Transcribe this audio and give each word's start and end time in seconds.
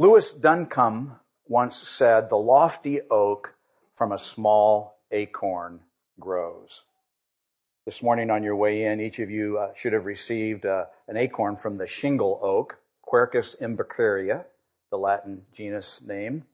Lewis 0.00 0.32
Duncombe 0.32 1.16
once 1.48 1.76
said, 1.76 2.30
the 2.30 2.36
lofty 2.36 3.00
oak 3.10 3.54
from 3.96 4.12
a 4.12 4.18
small 4.18 5.00
acorn 5.10 5.80
grows. 6.20 6.84
This 7.84 8.00
morning 8.00 8.30
on 8.30 8.44
your 8.44 8.54
way 8.54 8.84
in, 8.84 9.00
each 9.00 9.18
of 9.18 9.28
you 9.28 9.58
uh, 9.58 9.72
should 9.74 9.94
have 9.94 10.06
received 10.06 10.64
uh, 10.64 10.84
an 11.08 11.16
acorn 11.16 11.56
from 11.56 11.78
the 11.78 11.88
shingle 11.88 12.38
oak, 12.40 12.78
Quercus 13.04 13.56
imbricaria, 13.60 14.44
the 14.92 14.98
Latin 14.98 15.42
genus 15.52 16.00
name. 16.06 16.44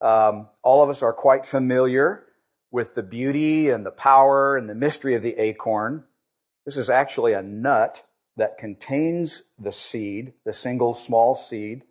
Um, 0.00 0.48
all 0.62 0.82
of 0.82 0.88
us 0.88 1.02
are 1.02 1.12
quite 1.12 1.44
familiar 1.44 2.24
with 2.70 2.94
the 2.94 3.02
beauty 3.02 3.68
and 3.68 3.84
the 3.84 3.90
power 3.90 4.56
and 4.56 4.70
the 4.70 4.74
mystery 4.74 5.16
of 5.16 5.22
the 5.22 5.38
acorn. 5.38 6.04
This 6.64 6.78
is 6.78 6.88
actually 6.88 7.34
a 7.34 7.42
nut 7.42 8.02
that 8.38 8.56
contains 8.56 9.42
the 9.58 9.72
seed, 9.72 10.32
the 10.46 10.54
single 10.54 10.94
small 10.94 11.34
seed 11.34 11.82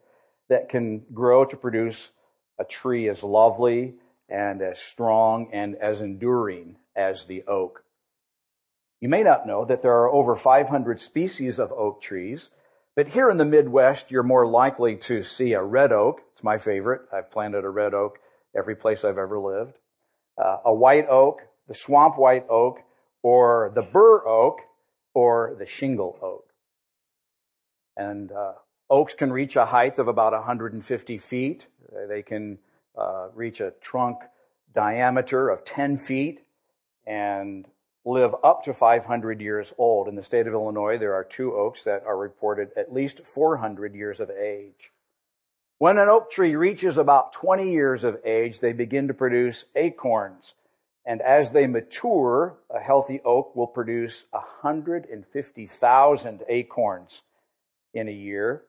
that 0.50 0.70
can 0.70 1.04
grow 1.14 1.46
to 1.46 1.57
produce 1.57 2.12
a 2.59 2.64
tree 2.64 3.09
as 3.09 3.23
lovely 3.23 3.95
and 4.30 4.62
as 4.62 4.80
strong 4.80 5.49
and 5.53 5.76
as 5.76 6.02
enduring 6.02 6.77
as 6.95 7.26
the 7.26 7.44
oak. 7.48 7.84
You 9.02 9.09
may 9.09 9.23
not 9.23 9.45
know 9.45 9.66
that 9.66 9.81
there 9.81 9.94
are 9.94 10.12
over 10.12 10.36
500 10.36 11.00
species 11.00 11.59
of 11.59 11.72
oak 11.72 12.02
trees, 12.02 12.50
but 12.95 13.09
here 13.09 13.30
in 13.30 13.38
the 13.38 13.45
Midwest, 13.45 14.09
you're 14.09 14.23
more 14.23 14.48
likely 14.48 14.95
to 14.98 15.22
see 15.22 15.53
a 15.53 15.62
red 15.62 15.91
oak. 15.91 16.22
It's 16.31 16.44
my 16.44 16.58
favorite. 16.58 17.02
I've 17.12 17.30
planted 17.30 17.66
a 17.66 17.70
red 17.70 17.94
oak 17.94 18.20
every 18.58 18.75
place 18.75 19.03
I've 19.03 19.17
ever 19.17 19.38
lived. 19.38 19.77
Uh, 20.41 20.58
a 20.66 20.73
white 20.73 21.08
oak, 21.09 21.41
the 21.67 21.73
swamp 21.73 22.17
white 22.17 22.45
oak, 22.50 22.80
or 23.22 23.72
the 23.75 23.81
bur 23.81 24.25
oak, 24.27 24.59
or 25.14 25.55
the 25.59 25.66
shingle 25.66 26.17
oak. 26.22 26.45
And 27.98 28.31
uh, 28.31 28.53
oaks 28.89 29.13
can 29.13 29.31
reach 29.31 29.55
a 29.55 29.66
height 29.66 29.99
of 29.99 30.07
about 30.07 30.34
150 30.34 31.17
feet. 31.17 31.66
They 32.07 32.21
can 32.21 32.59
uh, 32.98 33.27
reach 33.34 33.61
a 33.61 33.71
trunk 33.81 34.20
diameter 34.73 35.50
of 35.50 35.66
10 35.66 35.97
feet 35.97 36.41
and 37.06 37.67
live 38.03 38.36
up 38.44 38.63
to 38.63 38.73
500 38.73 39.41
years 39.41 39.73
old. 39.78 40.08
In 40.08 40.16
the 40.16 40.23
state 40.23 40.47
of 40.47 40.53
Illinois, 40.53 40.97
there 40.97 41.13
are 41.13 41.23
two 41.23 41.53
oaks 41.53 41.83
that 41.83 42.03
are 42.06 42.17
reported 42.17 42.69
at 42.78 42.94
least 42.94 43.25
400 43.25 43.95
years 43.95 44.19
of 44.19 44.30
age. 44.30 44.91
When 45.78 45.97
an 45.97 46.08
oak 46.08 46.31
tree 46.31 46.56
reaches 46.56 46.97
about 46.97 47.33
20 47.33 47.72
years 47.72 48.03
of 48.03 48.19
age, 48.23 48.59
they 48.59 48.73
begin 48.73 49.08
to 49.09 49.13
produce 49.13 49.66
acorns. 49.75 50.53
And 51.06 51.22
as 51.22 51.52
they 51.52 51.67
mature, 51.67 52.58
a 52.73 52.80
healthy 52.80 53.22
oak 53.25 53.56
will 53.56 53.67
produce 53.67 54.25
150,000 54.31 56.44
acorns 56.47 57.22
in 57.94 58.08
a 58.08 58.11
year. 58.11 58.63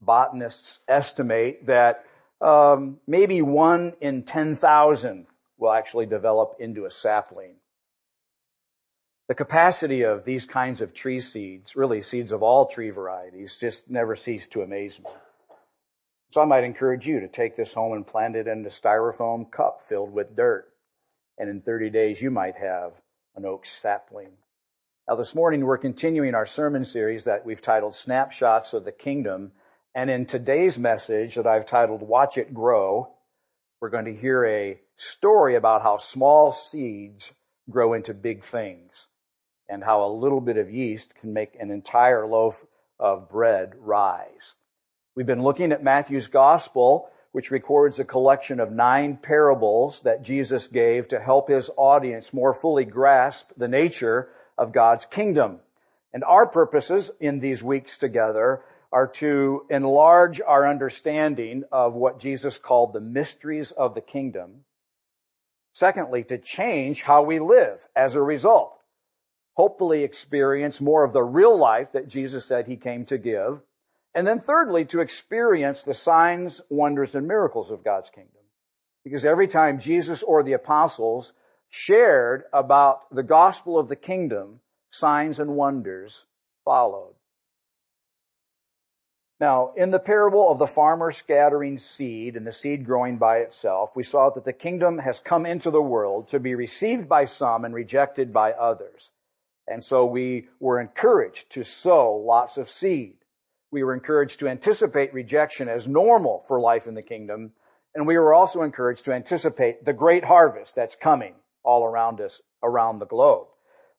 Botanists 0.00 0.80
estimate 0.88 1.66
that 1.66 2.04
um, 2.40 2.98
maybe 3.06 3.42
one 3.42 3.94
in 4.00 4.22
10,000 4.22 5.26
will 5.58 5.72
actually 5.72 6.06
develop 6.06 6.56
into 6.58 6.86
a 6.86 6.90
sapling. 6.90 7.56
The 9.28 9.34
capacity 9.34 10.02
of 10.02 10.24
these 10.24 10.44
kinds 10.44 10.80
of 10.80 10.92
tree 10.92 11.20
seeds, 11.20 11.76
really 11.76 12.02
seeds 12.02 12.32
of 12.32 12.42
all 12.42 12.66
tree 12.66 12.90
varieties, 12.90 13.58
just 13.58 13.88
never 13.88 14.16
cease 14.16 14.48
to 14.48 14.62
amaze 14.62 14.98
me. 14.98 15.06
So 16.32 16.40
I 16.40 16.46
might 16.46 16.64
encourage 16.64 17.06
you 17.06 17.20
to 17.20 17.28
take 17.28 17.56
this 17.56 17.74
home 17.74 17.92
and 17.92 18.06
plant 18.06 18.36
it 18.36 18.46
in 18.46 18.64
a 18.64 18.70
styrofoam 18.70 19.50
cup 19.50 19.82
filled 19.88 20.12
with 20.12 20.34
dirt. 20.34 20.72
And 21.38 21.48
in 21.48 21.60
30 21.60 21.90
days, 21.90 22.20
you 22.20 22.30
might 22.30 22.56
have 22.56 22.92
an 23.36 23.44
oak 23.44 23.66
sapling. 23.66 24.32
Now 25.08 25.16
this 25.16 25.34
morning, 25.34 25.64
we're 25.64 25.78
continuing 25.78 26.34
our 26.34 26.46
sermon 26.46 26.84
series 26.84 27.24
that 27.24 27.44
we've 27.44 27.62
titled 27.62 27.94
Snapshots 27.94 28.74
of 28.74 28.84
the 28.84 28.92
Kingdom. 28.92 29.52
And 29.94 30.08
in 30.08 30.24
today's 30.24 30.78
message 30.78 31.34
that 31.34 31.48
I've 31.48 31.66
titled 31.66 32.02
Watch 32.02 32.38
It 32.38 32.54
Grow, 32.54 33.08
we're 33.80 33.88
going 33.88 34.04
to 34.04 34.14
hear 34.14 34.44
a 34.44 34.78
story 34.96 35.56
about 35.56 35.82
how 35.82 35.98
small 35.98 36.52
seeds 36.52 37.32
grow 37.68 37.94
into 37.94 38.14
big 38.14 38.44
things 38.44 39.08
and 39.68 39.82
how 39.82 40.04
a 40.04 40.14
little 40.14 40.40
bit 40.40 40.58
of 40.58 40.70
yeast 40.70 41.16
can 41.16 41.32
make 41.32 41.56
an 41.58 41.72
entire 41.72 42.24
loaf 42.24 42.64
of 43.00 43.28
bread 43.28 43.72
rise. 43.80 44.54
We've 45.16 45.26
been 45.26 45.42
looking 45.42 45.72
at 45.72 45.82
Matthew's 45.82 46.28
gospel, 46.28 47.10
which 47.32 47.50
records 47.50 47.98
a 47.98 48.04
collection 48.04 48.60
of 48.60 48.70
nine 48.70 49.18
parables 49.20 50.02
that 50.02 50.22
Jesus 50.22 50.68
gave 50.68 51.08
to 51.08 51.18
help 51.18 51.48
his 51.48 51.68
audience 51.76 52.32
more 52.32 52.54
fully 52.54 52.84
grasp 52.84 53.50
the 53.56 53.68
nature 53.68 54.28
of 54.56 54.72
God's 54.72 55.04
kingdom. 55.04 55.58
And 56.12 56.22
our 56.22 56.46
purposes 56.46 57.10
in 57.18 57.40
these 57.40 57.60
weeks 57.60 57.98
together 57.98 58.62
are 58.92 59.06
to 59.06 59.66
enlarge 59.70 60.40
our 60.40 60.66
understanding 60.66 61.64
of 61.70 61.94
what 61.94 62.18
Jesus 62.20 62.58
called 62.58 62.92
the 62.92 63.00
mysteries 63.00 63.70
of 63.70 63.94
the 63.94 64.00
kingdom. 64.00 64.64
Secondly, 65.72 66.24
to 66.24 66.38
change 66.38 67.02
how 67.02 67.22
we 67.22 67.38
live 67.38 67.86
as 67.94 68.14
a 68.14 68.22
result 68.22 68.80
hopefully 69.60 70.04
experience 70.04 70.80
more 70.80 71.04
of 71.04 71.12
the 71.12 71.22
real 71.22 71.58
life 71.58 71.92
that 71.92 72.08
Jesus 72.08 72.46
said 72.46 72.66
he 72.66 72.76
came 72.76 73.04
to 73.04 73.18
give. 73.18 73.60
And 74.14 74.26
then 74.26 74.40
thirdly, 74.40 74.86
to 74.86 75.02
experience 75.02 75.82
the 75.82 75.92
signs, 75.92 76.62
wonders, 76.70 77.14
and 77.14 77.28
miracles 77.28 77.70
of 77.70 77.84
God's 77.84 78.08
kingdom. 78.08 78.40
Because 79.04 79.26
every 79.26 79.48
time 79.48 79.78
Jesus 79.78 80.22
or 80.22 80.42
the 80.42 80.54
apostles 80.54 81.34
shared 81.68 82.44
about 82.54 83.14
the 83.14 83.22
gospel 83.22 83.78
of 83.78 83.88
the 83.90 83.96
kingdom, 83.96 84.60
signs 84.90 85.38
and 85.38 85.50
wonders 85.50 86.24
followed. 86.64 87.14
Now, 89.40 89.72
in 89.74 89.90
the 89.90 89.98
parable 89.98 90.50
of 90.50 90.58
the 90.58 90.66
farmer 90.66 91.10
scattering 91.12 91.78
seed 91.78 92.36
and 92.36 92.46
the 92.46 92.52
seed 92.52 92.84
growing 92.84 93.16
by 93.16 93.38
itself, 93.38 93.90
we 93.96 94.02
saw 94.02 94.28
that 94.28 94.44
the 94.44 94.52
kingdom 94.52 94.98
has 94.98 95.18
come 95.18 95.46
into 95.46 95.70
the 95.70 95.80
world 95.80 96.28
to 96.28 96.38
be 96.38 96.54
received 96.54 97.08
by 97.08 97.24
some 97.24 97.64
and 97.64 97.74
rejected 97.74 98.34
by 98.34 98.52
others. 98.52 99.10
And 99.66 99.82
so 99.82 100.04
we 100.04 100.48
were 100.58 100.78
encouraged 100.78 101.50
to 101.52 101.64
sow 101.64 102.16
lots 102.16 102.58
of 102.58 102.68
seed. 102.68 103.16
We 103.70 103.82
were 103.82 103.94
encouraged 103.94 104.40
to 104.40 104.48
anticipate 104.48 105.14
rejection 105.14 105.70
as 105.70 105.88
normal 105.88 106.44
for 106.46 106.60
life 106.60 106.86
in 106.86 106.94
the 106.94 107.02
kingdom. 107.02 107.52
And 107.94 108.06
we 108.06 108.18
were 108.18 108.34
also 108.34 108.62
encouraged 108.62 109.06
to 109.06 109.12
anticipate 109.14 109.86
the 109.86 109.94
great 109.94 110.24
harvest 110.24 110.74
that's 110.74 110.96
coming 110.96 111.34
all 111.62 111.84
around 111.84 112.20
us, 112.20 112.42
around 112.62 112.98
the 112.98 113.06
globe. 113.06 113.46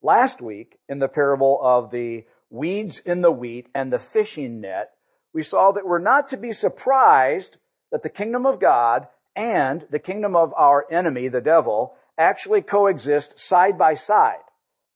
Last 0.03 0.39
week, 0.39 0.77
in 0.87 0.99
the 0.99 1.07
parable 1.07 1.59
of 1.63 1.89
the 1.89 2.25
weeds 2.51 2.99
in 2.99 3.21
the 3.21 3.31
wheat 3.31 3.69
and 3.73 3.91
the 3.91 3.99
fishing 3.99 4.61
net, 4.61 4.91
we 5.33 5.43
saw 5.43 5.71
that 5.71 5.85
we're 5.85 5.99
not 5.99 6.29
to 6.29 6.37
be 6.37 6.53
surprised 6.53 7.57
that 7.91 8.03
the 8.03 8.09
kingdom 8.09 8.45
of 8.45 8.59
God 8.59 9.07
and 9.35 9.85
the 9.89 9.99
kingdom 9.99 10.35
of 10.35 10.53
our 10.57 10.85
enemy, 10.91 11.27
the 11.27 11.41
devil, 11.41 11.95
actually 12.17 12.61
coexist 12.61 13.39
side 13.39 13.77
by 13.77 13.95
side 13.95 14.43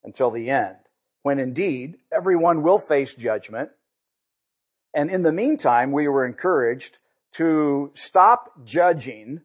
until 0.03 0.31
the 0.31 0.49
end, 0.49 0.75
when 1.23 1.39
indeed 1.39 1.97
everyone 2.11 2.61
will 2.61 2.77
face 2.77 3.15
judgment. 3.15 3.69
And 4.93 5.09
in 5.09 5.23
the 5.23 5.31
meantime, 5.31 5.91
we 5.91 6.07
were 6.07 6.25
encouraged 6.25 6.97
to 7.33 7.91
stop 7.95 8.63
judging 8.63 9.41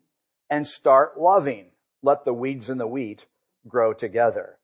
and 0.48 0.66
start 0.66 1.18
loving. 1.18 1.66
Let 2.02 2.24
the 2.24 2.34
weeds 2.34 2.70
and 2.70 2.80
the 2.80 2.86
wheat 2.86 3.26
grow 3.66 3.92
together. 3.92 4.58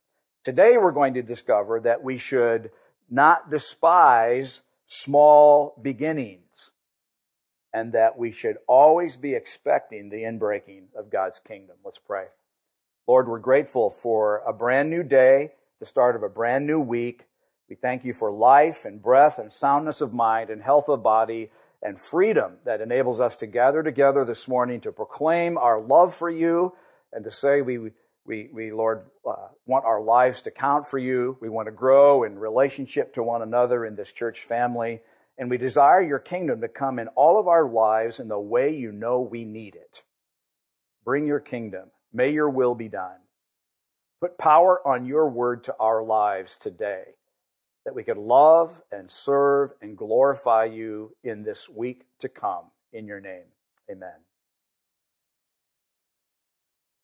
Today 0.45 0.77
we're 0.79 0.93
going 0.93 1.15
to 1.15 1.23
discover 1.23 1.81
that 1.81 2.05
we 2.05 2.19
should 2.19 2.71
not 3.11 3.51
despise 3.51 4.63
small 4.87 5.79
beginnings 5.83 6.71
and 7.73 7.93
that 7.93 8.17
we 8.17 8.33
should 8.33 8.57
always 8.67 9.17
be 9.17 9.35
expecting 9.35 10.09
the 10.09 10.23
inbreaking 10.23 10.85
of 10.97 11.11
God's 11.11 11.39
kingdom. 11.41 11.77
Let's 11.85 11.99
pray. 11.99 12.27
Lord, 13.07 13.29
we're 13.29 13.39
grateful 13.39 13.91
for 13.91 14.43
a 14.47 14.53
brand 14.53 14.91
new 14.91 15.03
day 15.03 15.53
the 15.79 15.87
start 15.87 16.17
of 16.17 16.23
a 16.23 16.29
brand 16.29 16.67
new 16.67 16.81
week. 16.81 17.27
We 17.69 17.77
thank 17.77 18.05
you 18.05 18.15
for 18.15 18.31
life 18.31 18.85
and 18.85 19.03
breath 19.03 19.39
and 19.39 19.53
soundness 19.53 20.01
of 20.01 20.15
mind 20.15 20.51
and 20.51 20.63
health 20.63 20.89
of 20.89 21.03
body 21.03 21.51
and 21.83 22.01
freedom 22.01 22.55
that 22.65 22.81
enables 22.81 23.21
us 23.21 23.37
to 23.39 23.47
gather 23.47 23.83
together 23.83 24.25
this 24.25 24.49
morning 24.49 24.81
to 24.81 24.93
proclaim 24.93 25.59
our 25.59 25.81
love 25.81 26.15
for 26.15 26.31
you 26.31 26.73
and 27.13 27.25
to 27.25 27.31
say 27.31 27.61
we, 27.61 27.91
we, 28.27 28.49
we 28.53 28.73
Lord, 28.73 29.07
uh, 29.29 29.49
want 29.67 29.85
our 29.85 30.01
lives 30.01 30.43
to 30.43 30.51
count 30.51 30.89
for 30.89 30.99
you. 30.99 31.37
We 31.41 31.49
want 31.49 31.67
to 31.67 31.73
grow 31.73 32.25
in 32.25 32.39
relationship 32.39 33.15
to 33.15 33.23
one 33.23 33.43
another 33.43 33.85
in 33.85 33.97
this 33.97 34.13
church 34.13 34.41
family. 34.41 35.01
And 35.39 35.51
we 35.51 35.59
desire 35.59 36.03
your 36.03 36.19
kingdom 36.19 36.61
to 36.63 36.69
come 36.69 36.99
in 36.99 37.09
all 37.09 37.39
of 37.39 37.49
our 37.49 37.69
lives 37.69 38.21
in 38.21 38.29
the 38.29 38.39
way 38.39 38.75
you 38.75 38.93
know 38.93 39.21
we 39.21 39.45
need 39.45 39.75
it. 39.75 40.03
Bring 41.05 41.27
your 41.27 41.41
kingdom. 41.41 41.91
May 42.13 42.31
your 42.31 42.51
will 42.51 42.75
be 42.75 42.89
done. 42.89 43.19
Put 44.21 44.39
power 44.39 44.87
on 44.87 45.05
your 45.05 45.29
word 45.29 45.65
to 45.65 45.77
our 45.79 46.03
lives 46.03 46.57
today 46.57 47.05
that 47.85 47.95
we 47.95 48.03
could 48.03 48.19
love 48.19 48.83
and 48.91 49.09
serve 49.11 49.71
and 49.81 49.97
glorify 49.97 50.65
you 50.65 51.15
in 51.23 51.45
this 51.45 51.69
week 51.69 52.05
to 52.21 52.29
come. 52.29 52.65
In 52.93 53.07
your 53.07 53.21
name, 53.21 53.45
amen. 53.91 54.15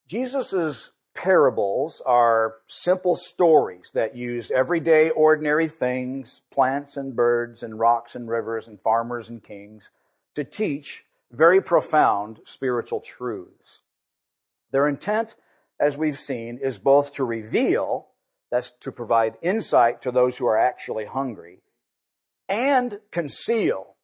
Jesus' 0.08 0.90
parables 1.14 2.03
are 2.06 2.56
simple 2.67 3.17
stories 3.17 3.91
that 3.94 4.17
use 4.17 4.50
everyday 4.50 5.11
ordinary 5.11 5.69
things, 5.69 6.43
plants 6.50 6.97
and 6.97 7.14
birds 7.14 7.62
and 7.62 7.79
rocks 7.79 8.14
and 8.14 8.29
rivers 8.29 8.69
and 8.69 8.81
farmers 8.81 9.29
and 9.29 9.43
kings 9.43 9.91
to 10.35 10.44
teach 10.44 11.05
very 11.31 11.61
profound 11.61 12.41
spiritual 12.44 13.00
truths. 13.00 13.81
Their 14.70 14.88
intent, 14.88 15.35
as 15.79 15.97
we've 15.97 16.19
seen, 16.19 16.59
is 16.62 16.79
both 16.79 17.14
to 17.14 17.25
reveal, 17.25 18.09
that's 18.50 18.73
to 18.81 18.93
provide 18.93 19.37
insight 19.43 20.03
to 20.03 20.11
those 20.11 20.37
who 20.37 20.47
are 20.47 20.59
actually 20.59 21.06
hungry, 21.06 21.61
and 22.49 22.99
conceal, 23.11 23.94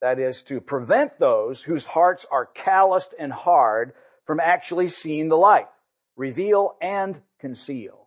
that 0.00 0.18
is 0.18 0.42
to 0.44 0.60
prevent 0.60 1.18
those 1.18 1.62
whose 1.62 1.84
hearts 1.84 2.24
are 2.30 2.46
calloused 2.46 3.14
and 3.18 3.32
hard 3.32 3.92
from 4.24 4.40
actually 4.40 4.88
seeing 4.88 5.28
the 5.28 5.36
light. 5.36 5.68
Reveal 6.20 6.76
and 6.82 7.18
conceal. 7.38 8.06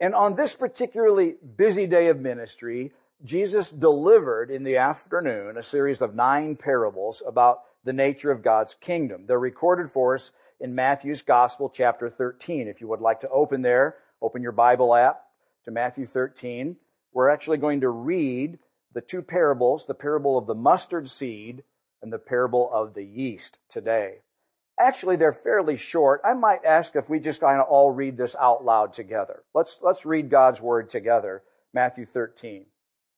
And 0.00 0.12
on 0.12 0.34
this 0.34 0.56
particularly 0.56 1.36
busy 1.56 1.86
day 1.86 2.08
of 2.08 2.18
ministry, 2.18 2.90
Jesus 3.22 3.70
delivered 3.70 4.50
in 4.50 4.64
the 4.64 4.78
afternoon 4.78 5.56
a 5.56 5.62
series 5.62 6.02
of 6.02 6.16
nine 6.16 6.56
parables 6.56 7.22
about 7.24 7.60
the 7.84 7.92
nature 7.92 8.32
of 8.32 8.42
God's 8.42 8.74
kingdom. 8.74 9.26
They're 9.28 9.38
recorded 9.38 9.88
for 9.92 10.16
us 10.16 10.32
in 10.58 10.74
Matthew's 10.74 11.22
Gospel, 11.22 11.70
chapter 11.72 12.10
13. 12.10 12.66
If 12.66 12.80
you 12.80 12.88
would 12.88 13.00
like 13.00 13.20
to 13.20 13.28
open 13.28 13.62
there, 13.62 13.98
open 14.20 14.42
your 14.42 14.50
Bible 14.50 14.92
app 14.92 15.22
to 15.66 15.70
Matthew 15.70 16.06
13. 16.06 16.74
We're 17.12 17.30
actually 17.30 17.58
going 17.58 17.82
to 17.82 17.88
read 17.88 18.58
the 18.94 19.00
two 19.00 19.22
parables, 19.22 19.86
the 19.86 19.94
parable 19.94 20.36
of 20.36 20.48
the 20.48 20.56
mustard 20.56 21.08
seed 21.08 21.62
and 22.02 22.12
the 22.12 22.18
parable 22.18 22.68
of 22.74 22.94
the 22.94 23.04
yeast 23.04 23.60
today. 23.68 24.22
Actually, 24.82 25.14
they're 25.14 25.32
fairly 25.32 25.76
short. 25.76 26.22
I 26.24 26.34
might 26.34 26.64
ask 26.64 26.96
if 26.96 27.08
we 27.08 27.20
just 27.20 27.40
kind 27.40 27.60
of 27.60 27.68
all 27.68 27.92
read 27.92 28.16
this 28.16 28.34
out 28.34 28.64
loud 28.64 28.92
together. 28.92 29.44
Let's, 29.54 29.78
let's 29.80 30.04
read 30.04 30.28
God's 30.28 30.60
word 30.60 30.90
together. 30.90 31.42
Matthew 31.72 32.04
13. 32.04 32.66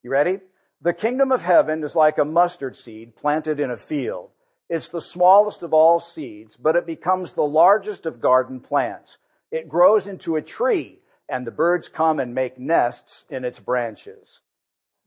You 0.03 0.11
ready? 0.11 0.39
The 0.81 0.93
kingdom 0.93 1.31
of 1.31 1.41
heaven 1.41 1.83
is 1.83 1.95
like 1.95 2.19
a 2.19 2.25
mustard 2.25 2.77
seed 2.77 3.15
planted 3.15 3.59
in 3.59 3.71
a 3.71 3.77
field. 3.77 4.29
It's 4.69 4.89
the 4.89 5.01
smallest 5.01 5.63
of 5.63 5.73
all 5.73 5.99
seeds, 5.99 6.55
but 6.55 6.75
it 6.75 6.85
becomes 6.85 7.33
the 7.33 7.41
largest 7.41 8.05
of 8.05 8.21
garden 8.21 8.59
plants. 8.59 9.17
It 9.51 9.67
grows 9.67 10.05
into 10.05 10.35
a 10.35 10.43
tree, 10.43 10.99
and 11.27 11.47
the 11.47 11.51
birds 11.51 11.87
come 11.87 12.19
and 12.19 12.35
make 12.35 12.59
nests 12.59 13.25
in 13.31 13.43
its 13.43 13.59
branches. 13.59 14.41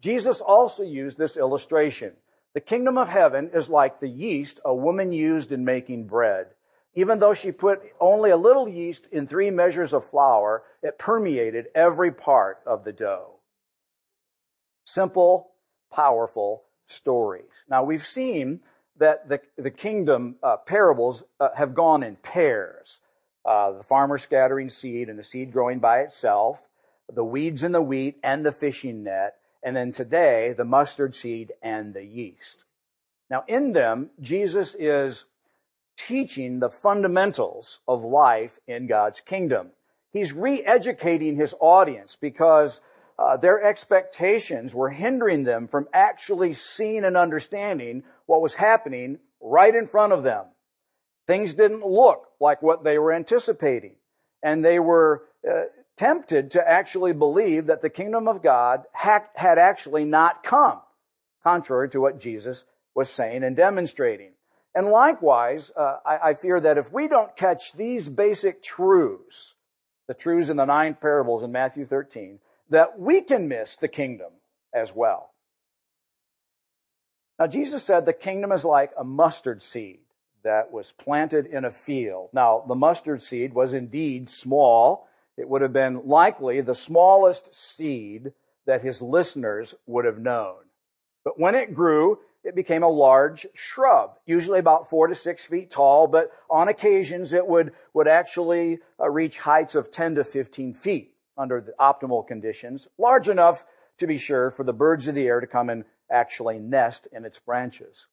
Jesus 0.01 0.41
also 0.41 0.83
used 0.83 1.19
this 1.19 1.37
illustration. 1.37 2.15
The 2.55 2.61
kingdom 2.61 2.99
of 2.99 3.09
heaven 3.09 3.51
is 3.55 3.69
like 3.69 4.01
the 4.01 4.09
yeast 4.09 4.61
a 4.65 4.75
woman 4.75 5.13
used 5.13 5.53
in 5.53 5.65
making 5.65 6.07
bread. 6.07 6.49
Even 6.95 7.19
though 7.19 7.35
she 7.35 7.53
put 7.53 7.83
only 8.01 8.31
a 8.31 8.37
little 8.37 8.69
yeast 8.69 9.07
in 9.13 9.27
three 9.27 9.51
measures 9.51 9.93
of 9.93 10.09
flour, 10.09 10.65
it 10.83 10.99
permeated 10.99 11.67
every 11.75 12.11
part 12.11 12.59
of 12.67 12.85
the 12.85 12.93
dough. 12.93 13.35
Simple, 14.85 15.51
powerful 15.93 16.65
stories. 16.87 17.45
Now 17.69 17.85
we've 17.85 18.07
seen 18.07 18.61
that 18.99 19.29
the, 19.29 19.41
the 19.57 19.71
kingdom 19.71 20.37
uh, 20.43 20.57
parables 20.57 21.23
uh, 21.39 21.51
have 21.57 21.75
gone 21.75 22.03
in 22.03 22.17
pairs. 22.17 23.01
Uh, 23.45 23.73
the 23.73 23.83
farmer 23.85 24.19
scattering 24.19 24.71
seed 24.71 25.09
and 25.09 25.19
the 25.19 25.25
seed 25.25 25.53
growing 25.53 25.79
by 25.79 26.01
itself, 26.01 26.61
the 27.13 27.25
weeds 27.25 27.63
in 27.63 27.73
the 27.73 27.81
wheat 27.81 28.19
and 28.23 28.45
the 28.45 28.53
fishing 28.53 29.05
net, 29.05 29.37
and 29.63 29.77
then 29.77 29.93
today, 29.93 30.55
the 30.57 30.65
mustard 30.65 31.15
seed 31.15 31.53
and 31.63 31.95
the 31.95 32.05
yeast. 32.05 32.65
Now 33.31 33.45
in 33.47 33.73
them, 33.73 34.11
Jesus 34.21 34.75
is 34.79 35.25
teaching 35.97 36.61
the 36.61 36.71
fundamentals 36.71 37.81
of 37.89 38.05
life 38.05 38.59
in 38.67 38.87
God's 38.87 39.21
kingdom. 39.21 39.71
He's 40.13 40.33
re-educating 40.33 41.37
his 41.37 41.55
audience 41.61 42.17
because 42.19 42.81
uh, 43.19 43.37
their 43.37 43.63
expectations 43.63 44.75
were 44.75 44.91
hindering 44.91 45.43
them 45.43 45.67
from 45.67 45.89
actually 45.93 46.53
seeing 46.53 47.05
and 47.05 47.17
understanding 47.17 48.05
what 48.27 48.41
was 48.41 48.55
happening 48.55 49.19
right 49.41 49.75
in 49.75 49.87
front 49.87 50.13
of 50.13 50.23
them. 50.23 50.45
Things 51.27 51.55
didn't 51.55 51.85
look 51.85 52.29
like 52.41 52.63
what 52.63 52.85
they 52.85 52.97
were 52.99 53.13
anticipating. 53.13 53.97
And 54.43 54.65
they 54.65 54.79
were 54.79 55.25
uh, 55.47 55.65
tempted 55.99 56.53
to 56.53 56.67
actually 56.67 57.13
believe 57.13 57.67
that 57.67 57.83
the 57.83 57.91
kingdom 57.91 58.29
of 58.29 58.43
God 58.43 58.85
had 58.93 59.29
actually 59.37 60.05
not 60.05 60.43
come, 60.43 60.81
contrary 61.43 61.91
to 61.91 62.01
what 62.01 62.21
Jesus 62.21 62.65
was 62.95 63.11
saying 63.11 63.45
and 63.45 63.57
demonstrating. 63.57 64.31
And 64.75 64.89
likewise, 64.89 65.71
uh, 65.77 65.97
I, 66.07 66.31
I 66.31 66.35
fear 66.35 66.61
that 66.61 66.79
if 66.79 66.93
we 66.93 67.09
don't 67.09 67.35
catch 67.37 67.73
these 67.73 68.09
basic 68.09 68.63
truths, 68.63 69.55
the 70.07 70.15
truths 70.15 70.49
in 70.49 70.57
the 70.57 70.65
nine 70.65 70.97
parables 71.01 71.43
in 71.43 71.53
Matthew 71.53 71.85
13, 71.85 72.39
that 72.71 72.99
we 72.99 73.23
can 73.23 73.49
miss 73.49 73.77
the 73.77 73.89
kingdom 73.89 74.31
as 74.73 74.95
well. 74.95 75.31
Now 77.39 77.47
Jesus 77.47 77.85
said 77.85 78.05
the 78.05 78.13
kingdom 78.13 78.53
is 78.53 78.65
like 78.65 78.93
a 78.99 79.05
mustard 79.05 79.63
seed 79.63 80.01
that 80.43 80.73
was 80.73 80.93
planted 80.93 81.47
in 81.47 81.65
a 81.65 81.71
field. 81.71 82.31
Now 82.33 82.65
the 82.67 82.75
mustard 82.75 83.23
seed 83.23 83.53
was 83.55 83.75
indeed 83.75 84.31
small. 84.31 85.09
It 85.39 85.49
would 85.49 85.63
have 85.63 85.73
been 85.73 86.07
likely 86.07 86.61
the 86.61 86.75
smallest 86.75 87.55
seed 87.55 88.33
that 88.67 88.83
his 88.83 89.01
listeners 89.01 89.75
would 89.87 90.05
have 90.05 90.19
known. 90.19 90.57
But 91.25 91.39
when 91.39 91.55
it 91.55 91.75
grew, 91.75 92.19
it 92.45 92.55
became 92.55 92.83
a 92.83 92.89
large 92.89 93.47
shrub, 93.55 94.19
usually 94.27 94.59
about 94.59 94.91
four 94.91 95.07
to 95.07 95.15
six 95.15 95.45
feet 95.45 95.71
tall, 95.71 96.07
but 96.07 96.33
on 96.51 96.69
occasions 96.69 97.33
it 97.33 97.47
would, 97.47 97.73
would 97.95 98.09
actually 98.09 98.79
uh, 99.01 99.09
reach 99.09 99.39
heights 99.39 99.75
of 99.75 99.91
10 99.91 100.17
to 100.17 100.25
15 100.25 100.75
feet 100.75 101.15
under 101.37 101.61
the 101.61 101.75
optimal 101.79 102.27
conditions, 102.27 102.89
large 102.99 103.29
enough 103.29 103.65
to 103.99 104.07
be 104.07 104.19
sure 104.19 104.51
for 104.51 104.65
the 104.65 104.73
birds 104.73 105.07
of 105.07 105.15
the 105.15 105.27
air 105.27 105.41
to 105.41 105.47
come 105.47 105.71
and 105.71 105.85
actually 106.11 106.59
nest 106.59 107.07
in 107.13 107.25
its 107.25 107.39
branches. 107.39 108.07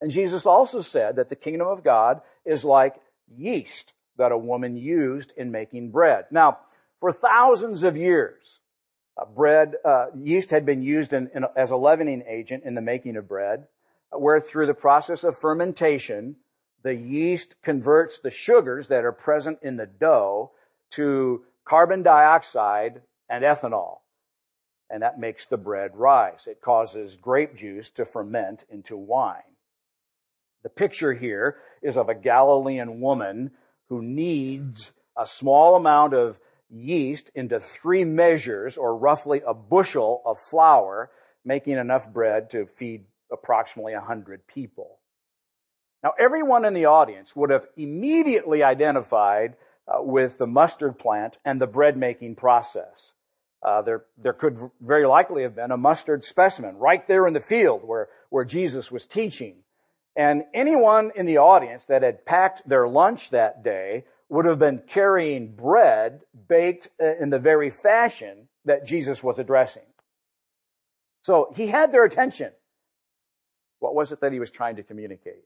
And 0.00 0.10
Jesus 0.10 0.44
also 0.44 0.82
said 0.82 1.16
that 1.16 1.28
the 1.28 1.36
kingdom 1.36 1.68
of 1.68 1.84
God 1.84 2.20
is 2.44 2.64
like 2.64 2.96
yeast 3.28 3.92
that 4.16 4.32
a 4.32 4.38
woman 4.38 4.76
used 4.76 5.32
in 5.36 5.50
making 5.50 5.90
bread. 5.90 6.26
Now, 6.30 6.58
for 7.00 7.12
thousands 7.12 7.82
of 7.82 7.96
years, 7.96 8.60
uh, 9.16 9.24
bread, 9.26 9.74
uh, 9.84 10.06
yeast 10.16 10.50
had 10.50 10.64
been 10.64 10.82
used 10.82 11.12
in, 11.12 11.30
in, 11.34 11.44
as 11.56 11.70
a 11.70 11.76
leavening 11.76 12.22
agent 12.28 12.64
in 12.64 12.74
the 12.74 12.80
making 12.80 13.16
of 13.16 13.28
bread, 13.28 13.66
where 14.10 14.40
through 14.40 14.66
the 14.66 14.74
process 14.74 15.24
of 15.24 15.38
fermentation, 15.38 16.36
the 16.82 16.94
yeast 16.94 17.54
converts 17.62 18.20
the 18.20 18.30
sugars 18.30 18.88
that 18.88 19.04
are 19.04 19.12
present 19.12 19.58
in 19.62 19.76
the 19.76 19.86
dough 19.86 20.52
to 20.90 21.44
carbon 21.64 22.02
dioxide 22.02 23.02
and 23.28 23.44
ethanol. 23.44 23.98
And 24.90 25.02
that 25.02 25.18
makes 25.18 25.46
the 25.46 25.56
bread 25.56 25.92
rise. 25.94 26.46
It 26.46 26.60
causes 26.60 27.16
grape 27.16 27.56
juice 27.56 27.90
to 27.92 28.04
ferment 28.04 28.64
into 28.68 28.96
wine. 28.96 29.40
The 30.62 30.68
picture 30.68 31.14
here 31.14 31.56
is 31.82 31.96
of 31.96 32.08
a 32.08 32.14
Galilean 32.14 33.00
woman 33.00 33.52
who 33.92 34.00
kneads 34.00 34.94
a 35.18 35.26
small 35.26 35.76
amount 35.76 36.14
of 36.14 36.38
yeast 36.70 37.30
into 37.34 37.60
three 37.60 38.04
measures 38.04 38.78
or 38.78 38.96
roughly 38.96 39.42
a 39.46 39.52
bushel 39.52 40.22
of 40.24 40.38
flour, 40.38 41.10
making 41.44 41.76
enough 41.76 42.10
bread 42.10 42.48
to 42.48 42.64
feed 42.64 43.04
approximately 43.30 43.92
a 43.92 44.00
hundred 44.00 44.46
people. 44.46 44.98
Now 46.02 46.12
everyone 46.18 46.64
in 46.64 46.72
the 46.72 46.86
audience 46.86 47.36
would 47.36 47.50
have 47.50 47.66
immediately 47.76 48.62
identified 48.62 49.56
uh, 49.86 50.02
with 50.02 50.38
the 50.38 50.46
mustard 50.46 50.98
plant 50.98 51.36
and 51.44 51.60
the 51.60 51.66
bread 51.66 51.98
making 51.98 52.36
process. 52.36 53.12
Uh, 53.62 53.82
there, 53.82 54.04
there 54.16 54.32
could 54.32 54.70
very 54.80 55.06
likely 55.06 55.42
have 55.42 55.54
been 55.54 55.70
a 55.70 55.76
mustard 55.76 56.24
specimen 56.24 56.78
right 56.78 57.06
there 57.06 57.26
in 57.26 57.34
the 57.34 57.40
field 57.40 57.82
where, 57.84 58.08
where 58.30 58.46
Jesus 58.46 58.90
was 58.90 59.06
teaching. 59.06 59.56
And 60.14 60.44
anyone 60.52 61.12
in 61.14 61.26
the 61.26 61.38
audience 61.38 61.86
that 61.86 62.02
had 62.02 62.26
packed 62.26 62.68
their 62.68 62.86
lunch 62.86 63.30
that 63.30 63.62
day 63.62 64.04
would 64.28 64.44
have 64.44 64.58
been 64.58 64.82
carrying 64.86 65.54
bread 65.54 66.22
baked 66.48 66.88
uh, 67.00 67.16
in 67.20 67.30
the 67.30 67.38
very 67.38 67.70
fashion 67.70 68.48
that 68.64 68.86
Jesus 68.86 69.22
was 69.22 69.38
addressing. 69.38 69.82
So 71.22 71.52
he 71.56 71.68
had 71.68 71.92
their 71.92 72.04
attention. 72.04 72.52
What 73.78 73.94
was 73.94 74.12
it 74.12 74.20
that 74.20 74.32
he 74.32 74.40
was 74.40 74.50
trying 74.50 74.76
to 74.76 74.82
communicate? 74.82 75.44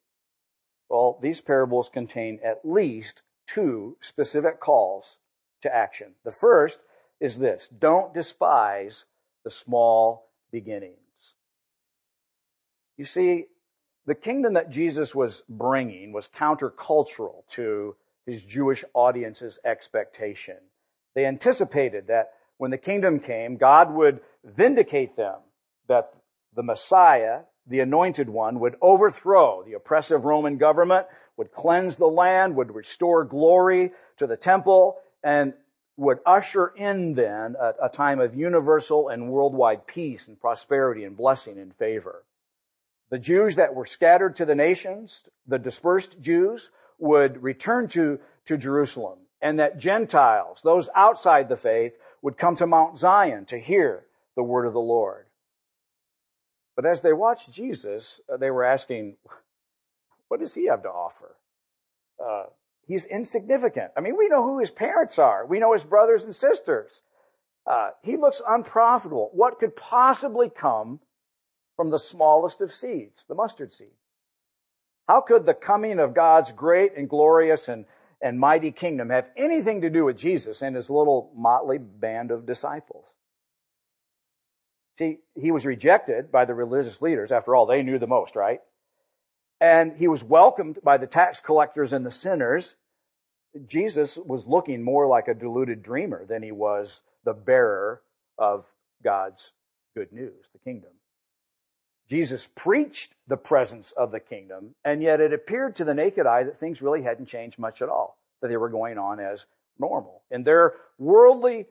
Well, 0.89 1.19
these 1.21 1.41
parables 1.41 1.89
contain 1.89 2.41
at 2.45 2.61
least 2.65 3.23
two 3.47 3.97
specific 4.01 4.61
calls 4.61 5.19
to 5.63 5.75
action. 5.75 6.15
The 6.25 6.33
first 6.33 6.81
is 7.21 7.39
this. 7.39 7.69
Don't 7.69 8.15
despise 8.15 9.05
the 9.45 9.51
small 9.51 10.29
beginnings. 10.53 10.97
You 12.97 13.05
see, 13.05 13.47
the 14.07 14.15
kingdom 14.15 14.55
that 14.55 14.71
Jesus 14.71 15.15
was 15.15 15.43
bringing 15.49 16.13
was 16.13 16.29
countercultural 16.29 17.47
to 17.51 17.97
his 18.25 18.43
Jewish 18.43 18.85
audience's 18.95 19.59
expectation. 19.65 20.57
They 21.15 21.27
anticipated 21.27 22.07
that 22.09 22.33
when 22.59 22.71
the 22.71 22.79
kingdom 22.79 23.21
came, 23.21 23.57
God 23.57 23.93
would 23.93 24.21
vindicate 24.45 25.17
them, 25.17 25.37
that 25.89 26.13
the 26.55 26.63
Messiah, 26.63 27.41
the 27.67 27.81
anointed 27.81 28.29
one, 28.29 28.61
would 28.61 28.77
overthrow 28.81 29.63
the 29.65 29.75
oppressive 29.75 30.25
Roman 30.25 30.57
government, 30.57 31.07
would 31.37 31.53
cleanse 31.53 31.97
the 31.97 32.07
land, 32.07 32.57
would 32.57 32.75
restore 32.75 33.25
glory 33.25 33.93
to 34.19 34.27
the 34.27 34.37
temple, 34.37 34.99
and 35.23 35.53
would 35.97 36.19
usher 36.25 36.69
in 36.77 37.15
then 37.15 37.57
a, 37.61 37.87
a, 37.87 37.89
time 37.89 38.21
of 38.21 38.35
universal 38.35 39.09
and 39.09 39.31
worldwide 39.31 39.87
peace 39.87 40.29
and 40.29 40.41
prosperity 40.41 41.05
and 41.05 41.17
blessing 41.17 41.59
and 41.59 41.75
favor. 41.77 42.23
The 43.11 43.19
Jews 43.19 43.57
that 43.57 43.75
were 43.75 43.87
scattered 43.87 44.37
to 44.37 44.45
the 44.45 44.55
nations, 44.55 45.25
the 45.47 45.59
dispersed 45.59 46.21
Jews, 46.21 46.71
would 46.99 47.43
return 47.43 47.89
to, 47.89 48.19
to 48.47 48.57
Jerusalem 48.57 49.19
and 49.41 49.61
that 49.61 49.79
Gentiles, 49.79 50.61
those 50.65 50.89
outside 50.95 51.49
the 51.49 51.57
faith, 51.57 51.93
would 52.23 52.39
come 52.39 52.57
to 52.57 52.67
Mount 52.67 52.99
Zion 52.99 53.45
to 53.47 53.59
hear 53.59 54.05
the 54.35 54.43
word 54.43 54.67
of 54.67 54.73
the 54.73 54.81
Lord. 54.81 55.27
But 56.75 56.87
as 56.87 57.01
they 57.01 57.13
watched 57.13 57.53
Jesus, 57.53 58.21
uh, 58.33 58.37
they 58.37 58.51
were 58.51 58.65
asking, 58.65 59.17
what 60.29 60.41
does 60.41 60.55
he 60.55 60.67
have 60.67 60.83
to 60.83 60.89
offer? 60.89 61.37
Uh, 62.23 62.45
he's 62.87 63.05
insignificant. 63.05 63.93
I 63.97 64.01
mean, 64.01 64.17
we 64.19 64.29
know 64.29 64.43
who 64.43 64.59
his 64.59 64.71
parents 64.71 65.19
are. 65.19 65.47
We 65.47 65.59
know 65.59 65.73
his 65.73 65.85
brothers 65.85 66.25
and 66.25 66.35
sisters. 66.35 67.01
Uh, 67.67 67.91
he 68.03 68.17
looks 68.17 68.43
unprofitable. 68.47 69.31
What 69.33 69.59
could 69.59 69.77
possibly 69.77 70.51
come 70.51 71.01
from 71.77 71.91
the 71.91 71.99
smallest 71.99 72.61
of 72.61 72.73
seeds, 72.73 73.25
the 73.29 73.35
mustard 73.35 73.73
seed? 73.73 73.93
How 75.09 75.21
could 75.21 75.47
the 75.47 75.55
coming 75.55 75.99
of 75.99 76.15
God's 76.15 76.51
great 76.53 76.97
and 76.97 77.09
glorious 77.09 77.69
and, 77.69 77.85
and 78.21 78.41
mighty 78.41 78.73
kingdom 78.73 79.11
have 79.11 79.29
anything 79.37 79.83
to 79.83 79.91
do 79.91 80.05
with 80.05 80.17
Jesus 80.17 80.63
and 80.63 80.75
his 80.75 80.91
little 80.91 81.31
motley 81.37 81.79
band 81.79 82.31
of 82.31 82.47
disciples? 82.47 83.07
See, 84.99 85.19
he 85.35 85.51
was 85.53 85.67
rejected 85.67 86.33
by 86.33 86.47
the 86.47 86.55
religious 86.55 87.03
leaders. 87.03 87.31
After 87.31 87.55
all, 87.55 87.67
they 87.67 87.83
knew 87.83 87.99
the 87.99 88.07
most, 88.07 88.35
right? 88.35 88.61
And 89.61 89.97
he 89.97 90.09
was 90.09 90.25
welcomed 90.25 90.79
by 90.83 90.97
the 90.97 91.07
tax 91.07 91.41
collectors 91.41 91.93
and 91.93 92.05
the 92.05 92.11
sinners. 92.11 92.75
Jesus 93.67 94.17
was 94.17 94.47
looking 94.47 94.83
more 94.83 95.07
like 95.07 95.29
a 95.29 95.35
deluded 95.35 95.83
dreamer 95.83 96.25
than 96.25 96.43
he 96.43 96.53
was 96.53 97.03
the 97.25 97.35
bearer 97.35 98.03
of 98.39 98.65
God's 99.03 99.53
good 99.95 100.13
news, 100.13 100.47
the 100.53 100.59
kingdom. 100.59 100.91
Jesus 102.09 102.49
preached 102.55 103.15
the 103.27 103.37
presence 103.37 103.93
of 103.93 104.13
the 104.13 104.21
kingdom, 104.21 104.75
and 104.85 105.03
yet 105.03 105.21
it 105.21 105.33
appeared 105.33 105.77
to 105.77 105.85
the 105.85 105.95
naked 105.95 106.27
eye 106.27 106.45
that 106.45 106.61
things 106.61 106.81
really 106.81 107.03
hadn't 107.03 107.27
changed 107.27 107.59
much 107.59 107.83
at 107.83 107.89
all, 107.89 108.17
that 108.41 108.49
they 108.49 108.57
were 108.57 108.69
going 108.69 108.97
on 108.97 109.19
as 109.19 109.47
normal. 109.79 110.23
In 110.31 110.45
their 110.45 110.75
worldly 110.99 111.67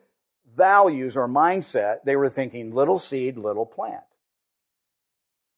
values 0.55 1.15
or 1.15 1.27
mindset, 1.27 2.03
they 2.03 2.15
were 2.15 2.29
thinking 2.29 2.73
little 2.73 2.99
seed, 2.99 3.37
little 3.37 3.65
plant. 3.65 4.03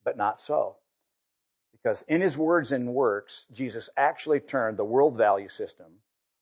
But 0.04 0.18
not 0.18 0.42
so. 0.42 0.76
Because 1.72 2.04
in 2.08 2.22
his 2.22 2.38
words 2.38 2.72
and 2.72 2.94
works, 2.94 3.46
Jesus 3.52 3.90
actually 3.98 4.40
turned 4.40 4.78
the 4.78 4.86
world 4.86 5.18
value 5.18 5.50
system 5.50 5.88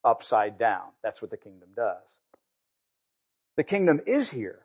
upside 0.03 0.57
down. 0.57 0.87
That's 1.03 1.21
what 1.21 1.31
the 1.31 1.37
kingdom 1.37 1.69
does. 1.75 2.03
The 3.55 3.63
kingdom 3.63 4.01
is 4.05 4.29
here. 4.29 4.59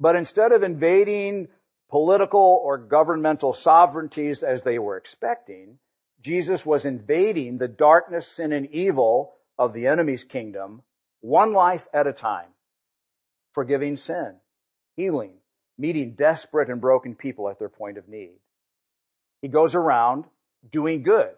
But 0.00 0.16
instead 0.16 0.52
of 0.52 0.62
invading 0.62 1.48
political 1.92 2.62
or 2.64 2.78
governmental 2.78 3.52
sovereignties 3.52 4.42
as 4.42 4.62
they 4.62 4.78
were 4.78 4.96
expecting, 4.96 5.76
Jesus 6.22 6.64
was 6.64 6.86
invading 6.86 7.58
the 7.58 7.68
darkness, 7.68 8.26
sin, 8.26 8.50
and 8.52 8.66
evil 8.70 9.34
of 9.58 9.74
the 9.74 9.86
enemy's 9.86 10.24
kingdom 10.24 10.82
one 11.20 11.52
life 11.52 11.86
at 11.92 12.06
a 12.06 12.12
time, 12.12 12.48
forgiving 13.52 13.96
sin, 13.96 14.36
healing, 14.96 15.34
meeting 15.76 16.14
desperate 16.14 16.70
and 16.70 16.80
broken 16.80 17.14
people 17.14 17.50
at 17.50 17.58
their 17.58 17.68
point 17.68 17.98
of 17.98 18.08
need. 18.08 18.38
He 19.42 19.48
goes 19.48 19.74
around 19.74 20.24
doing 20.70 21.02
good, 21.02 21.34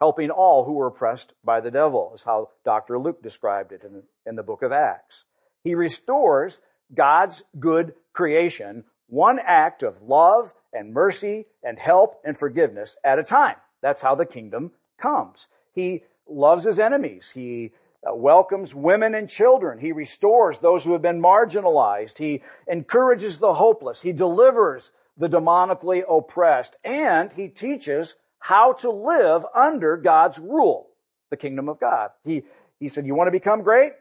helping 0.00 0.30
all 0.30 0.64
who 0.64 0.72
were 0.72 0.86
oppressed 0.86 1.34
by 1.44 1.60
the 1.60 1.70
devil, 1.70 2.12
is 2.14 2.22
how 2.22 2.48
Dr. 2.64 2.98
Luke 2.98 3.22
described 3.22 3.72
it 3.72 3.84
in 3.84 4.02
in 4.24 4.34
the 4.34 4.42
book 4.42 4.62
of 4.62 4.72
Acts. 4.72 5.26
He 5.62 5.74
restores 5.74 6.58
God's 6.94 7.42
good 7.58 7.92
creation 8.14 8.84
one 9.10 9.38
act 9.44 9.82
of 9.82 10.00
love 10.02 10.54
and 10.72 10.94
mercy 10.94 11.46
and 11.62 11.78
help 11.78 12.20
and 12.24 12.38
forgiveness 12.38 12.96
at 13.04 13.18
a 13.18 13.24
time. 13.24 13.56
That's 13.82 14.00
how 14.00 14.14
the 14.14 14.26
kingdom 14.26 14.70
comes. 15.00 15.48
He 15.72 16.04
loves 16.28 16.64
his 16.64 16.78
enemies. 16.78 17.30
He 17.32 17.72
uh, 18.06 18.14
welcomes 18.14 18.74
women 18.74 19.14
and 19.14 19.28
children. 19.28 19.78
He 19.78 19.92
restores 19.92 20.58
those 20.58 20.84
who 20.84 20.92
have 20.92 21.02
been 21.02 21.20
marginalized. 21.20 22.18
He 22.18 22.42
encourages 22.68 23.38
the 23.38 23.52
hopeless. 23.52 24.00
He 24.00 24.12
delivers 24.12 24.92
the 25.18 25.28
demonically 25.28 26.02
oppressed. 26.08 26.76
And 26.84 27.32
he 27.32 27.48
teaches 27.48 28.14
how 28.38 28.74
to 28.74 28.90
live 28.90 29.44
under 29.54 29.96
God's 29.96 30.38
rule, 30.38 30.88
the 31.30 31.36
kingdom 31.36 31.68
of 31.68 31.80
God. 31.80 32.10
He, 32.24 32.44
he 32.78 32.88
said, 32.88 33.06
you 33.06 33.14
want 33.14 33.26
to 33.26 33.32
become 33.32 33.62
great? 33.62 33.92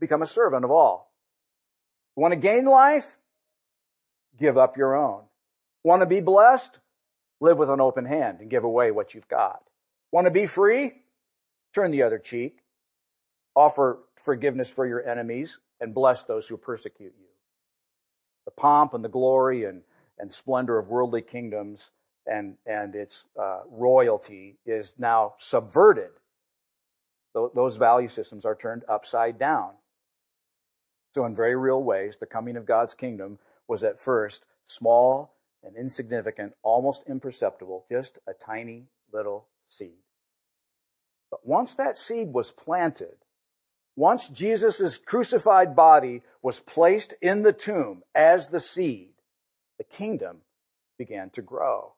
Become 0.00 0.22
a 0.22 0.26
servant 0.26 0.64
of 0.64 0.70
all. 0.70 1.12
You 2.16 2.22
want 2.22 2.32
to 2.32 2.40
gain 2.40 2.64
life? 2.64 3.16
Give 4.40 4.58
up 4.58 4.76
your 4.76 4.96
own. 4.96 5.22
Want 5.84 6.02
to 6.02 6.06
be 6.06 6.20
blessed? 6.20 6.78
Live 7.40 7.58
with 7.58 7.70
an 7.70 7.80
open 7.80 8.04
hand 8.04 8.40
and 8.40 8.50
give 8.50 8.64
away 8.64 8.90
what 8.90 9.14
you've 9.14 9.28
got. 9.28 9.62
Want 10.12 10.26
to 10.26 10.30
be 10.30 10.46
free? 10.46 10.92
Turn 11.74 11.90
the 11.90 12.02
other 12.02 12.18
cheek. 12.18 12.58
Offer 13.54 14.00
forgiveness 14.16 14.68
for 14.68 14.86
your 14.86 15.06
enemies 15.08 15.58
and 15.80 15.94
bless 15.94 16.24
those 16.24 16.46
who 16.46 16.56
persecute 16.56 17.14
you. 17.18 17.26
The 18.44 18.50
pomp 18.50 18.94
and 18.94 19.04
the 19.04 19.08
glory 19.08 19.64
and, 19.64 19.82
and 20.18 20.34
splendor 20.34 20.78
of 20.78 20.88
worldly 20.88 21.22
kingdoms 21.22 21.90
and, 22.26 22.56
and 22.66 22.94
its 22.94 23.24
uh, 23.40 23.60
royalty 23.70 24.56
is 24.66 24.94
now 24.98 25.34
subverted. 25.38 26.10
Those 27.32 27.76
value 27.76 28.08
systems 28.08 28.44
are 28.44 28.56
turned 28.56 28.82
upside 28.88 29.38
down. 29.38 29.70
So 31.14 31.24
in 31.26 31.34
very 31.34 31.56
real 31.56 31.82
ways, 31.82 32.16
the 32.18 32.26
coming 32.26 32.56
of 32.56 32.66
God's 32.66 32.94
kingdom 32.94 33.38
was 33.70 33.84
at 33.84 34.00
first 34.00 34.44
small 34.66 35.36
and 35.62 35.76
insignificant, 35.76 36.52
almost 36.64 37.04
imperceptible, 37.08 37.86
just 37.88 38.18
a 38.26 38.32
tiny 38.32 38.88
little 39.12 39.46
seed. 39.68 40.02
But 41.30 41.46
once 41.46 41.76
that 41.76 41.96
seed 41.96 42.32
was 42.32 42.50
planted, 42.50 43.14
once 43.94 44.28
Jesus' 44.28 44.98
crucified 44.98 45.76
body 45.76 46.22
was 46.42 46.58
placed 46.58 47.14
in 47.22 47.42
the 47.42 47.52
tomb 47.52 48.02
as 48.12 48.48
the 48.48 48.58
seed, 48.58 49.12
the 49.78 49.84
kingdom 49.84 50.38
began 50.98 51.30
to 51.30 51.42
grow. 51.42 51.94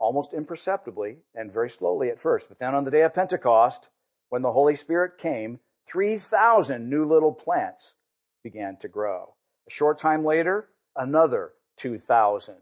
Almost 0.00 0.34
imperceptibly 0.34 1.18
and 1.32 1.52
very 1.52 1.70
slowly 1.70 2.08
at 2.08 2.20
first. 2.20 2.48
But 2.48 2.58
then 2.58 2.74
on 2.74 2.84
the 2.84 2.90
day 2.90 3.02
of 3.02 3.14
Pentecost, 3.14 3.88
when 4.30 4.42
the 4.42 4.52
Holy 4.52 4.74
Spirit 4.74 5.18
came, 5.18 5.60
3,000 5.86 6.90
new 6.90 7.04
little 7.04 7.32
plants 7.32 7.94
began 8.42 8.78
to 8.78 8.88
grow. 8.88 9.34
A 9.68 9.70
short 9.70 10.00
time 10.00 10.24
later, 10.24 10.68
another 10.96 11.52
2,000. 11.78 12.54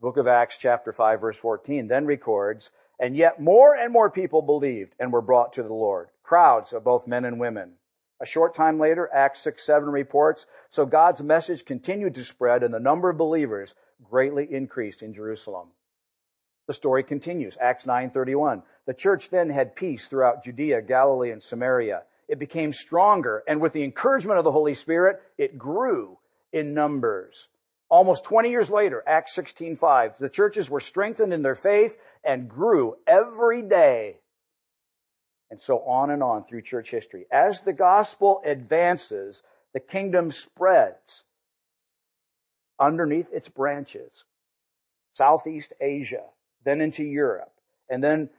Book 0.00 0.16
of 0.16 0.26
Acts 0.26 0.58
chapter 0.58 0.92
5 0.92 1.20
verse 1.20 1.36
14 1.36 1.88
then 1.88 2.06
records, 2.06 2.70
and 2.98 3.16
yet 3.16 3.40
more 3.40 3.74
and 3.74 3.92
more 3.92 4.10
people 4.10 4.42
believed 4.42 4.94
and 4.98 5.12
were 5.12 5.22
brought 5.22 5.52
to 5.54 5.62
the 5.62 5.72
Lord. 5.72 6.08
Crowds 6.22 6.72
of 6.72 6.84
both 6.84 7.06
men 7.06 7.24
and 7.24 7.38
women. 7.38 7.74
A 8.20 8.26
short 8.26 8.54
time 8.54 8.78
later, 8.78 9.10
Acts 9.12 9.40
6, 9.40 9.64
7 9.64 9.88
reports, 9.88 10.46
so 10.70 10.86
God's 10.86 11.20
message 11.20 11.64
continued 11.64 12.14
to 12.14 12.24
spread 12.24 12.62
and 12.62 12.72
the 12.72 12.78
number 12.78 13.10
of 13.10 13.16
believers 13.16 13.74
greatly 14.02 14.46
increased 14.52 15.02
in 15.02 15.14
Jerusalem. 15.14 15.68
The 16.66 16.74
story 16.74 17.02
continues. 17.02 17.58
Acts 17.60 17.86
9:31. 17.86 18.62
The 18.86 18.94
church 18.94 19.30
then 19.30 19.50
had 19.50 19.74
peace 19.74 20.08
throughout 20.08 20.44
Judea, 20.44 20.82
Galilee, 20.82 21.30
and 21.30 21.42
Samaria. 21.42 22.04
It 22.28 22.38
became 22.38 22.72
stronger, 22.72 23.42
and 23.46 23.60
with 23.60 23.72
the 23.72 23.82
encouragement 23.82 24.38
of 24.38 24.44
the 24.44 24.52
Holy 24.52 24.74
Spirit, 24.74 25.20
it 25.36 25.58
grew 25.58 26.18
in 26.52 26.74
numbers. 26.74 27.48
Almost 27.88 28.24
20 28.24 28.50
years 28.50 28.70
later, 28.70 29.02
Acts 29.06 29.34
16:5, 29.34 30.16
the 30.18 30.30
churches 30.30 30.70
were 30.70 30.80
strengthened 30.80 31.32
in 31.32 31.42
their 31.42 31.54
faith 31.54 31.98
and 32.24 32.48
grew 32.48 32.96
every 33.06 33.62
day. 33.62 34.20
And 35.50 35.60
so 35.60 35.80
on 35.80 36.10
and 36.10 36.22
on 36.22 36.44
through 36.44 36.62
church 36.62 36.90
history. 36.90 37.26
As 37.30 37.60
the 37.60 37.74
gospel 37.74 38.40
advances, 38.44 39.42
the 39.74 39.80
kingdom 39.80 40.30
spreads 40.30 41.24
underneath 42.80 43.30
its 43.32 43.48
branches. 43.48 44.24
Southeast 45.14 45.74
Asia, 45.80 46.24
then 46.64 46.80
into 46.80 47.04
Europe, 47.04 47.52
and 47.90 48.02
then 48.02 48.30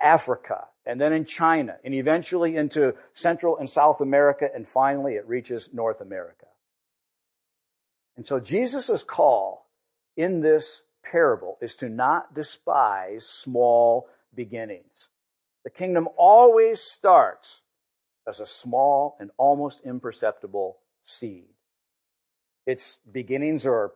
Africa, 0.00 0.68
and 0.84 1.00
then 1.00 1.14
in 1.14 1.24
China, 1.24 1.78
and 1.82 1.94
eventually 1.94 2.56
into 2.56 2.94
Central 3.14 3.56
and 3.56 3.68
South 3.68 4.02
America, 4.02 4.48
and 4.54 4.68
finally 4.68 5.14
it 5.14 5.26
reaches 5.26 5.70
North 5.72 6.02
America. 6.02 6.46
And 8.18 8.26
so 8.26 8.40
Jesus' 8.40 9.04
call 9.04 9.70
in 10.16 10.40
this 10.40 10.82
parable 11.04 11.56
is 11.62 11.76
to 11.76 11.88
not 11.88 12.34
despise 12.34 13.24
small 13.24 14.08
beginnings. 14.34 15.08
The 15.62 15.70
kingdom 15.70 16.08
always 16.16 16.80
starts 16.80 17.60
as 18.26 18.40
a 18.40 18.46
small 18.46 19.16
and 19.20 19.30
almost 19.38 19.82
imperceptible 19.84 20.78
seed. 21.04 21.46
Its 22.66 22.98
beginnings 23.10 23.64
are 23.64 23.92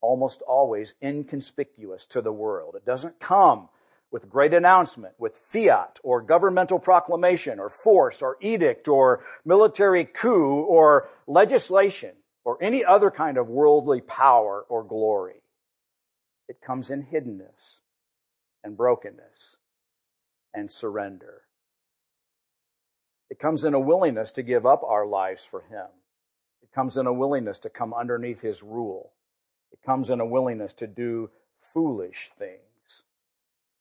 almost 0.00 0.42
always 0.42 0.94
inconspicuous 1.02 2.06
to 2.06 2.22
the 2.22 2.32
world. 2.32 2.76
It 2.76 2.86
doesn't 2.86 3.18
come 3.18 3.68
with 4.12 4.30
great 4.30 4.54
announcement, 4.54 5.14
with 5.18 5.36
fiat 5.36 5.98
or 6.04 6.22
governmental 6.22 6.78
proclamation 6.78 7.58
or 7.58 7.68
force 7.68 8.22
or 8.22 8.36
edict 8.40 8.86
or 8.86 9.24
military 9.44 10.04
coup 10.04 10.62
or 10.62 11.08
legislation 11.26 12.12
or 12.50 12.60
any 12.60 12.84
other 12.84 13.12
kind 13.12 13.38
of 13.38 13.46
worldly 13.46 14.00
power 14.00 14.66
or 14.68 14.82
glory. 14.82 15.40
It 16.48 16.60
comes 16.60 16.90
in 16.90 17.04
hiddenness 17.04 17.78
and 18.64 18.76
brokenness 18.76 19.56
and 20.52 20.68
surrender. 20.68 21.42
It 23.30 23.38
comes 23.38 23.62
in 23.62 23.74
a 23.74 23.78
willingness 23.78 24.32
to 24.32 24.42
give 24.42 24.66
up 24.66 24.82
our 24.82 25.06
lives 25.06 25.44
for 25.44 25.60
Him. 25.60 25.86
It 26.60 26.72
comes 26.74 26.96
in 26.96 27.06
a 27.06 27.12
willingness 27.12 27.60
to 27.60 27.70
come 27.70 27.94
underneath 27.94 28.40
His 28.40 28.64
rule. 28.64 29.12
It 29.70 29.78
comes 29.86 30.10
in 30.10 30.18
a 30.18 30.26
willingness 30.26 30.72
to 30.74 30.88
do 30.88 31.30
foolish 31.72 32.32
things. 32.36 32.58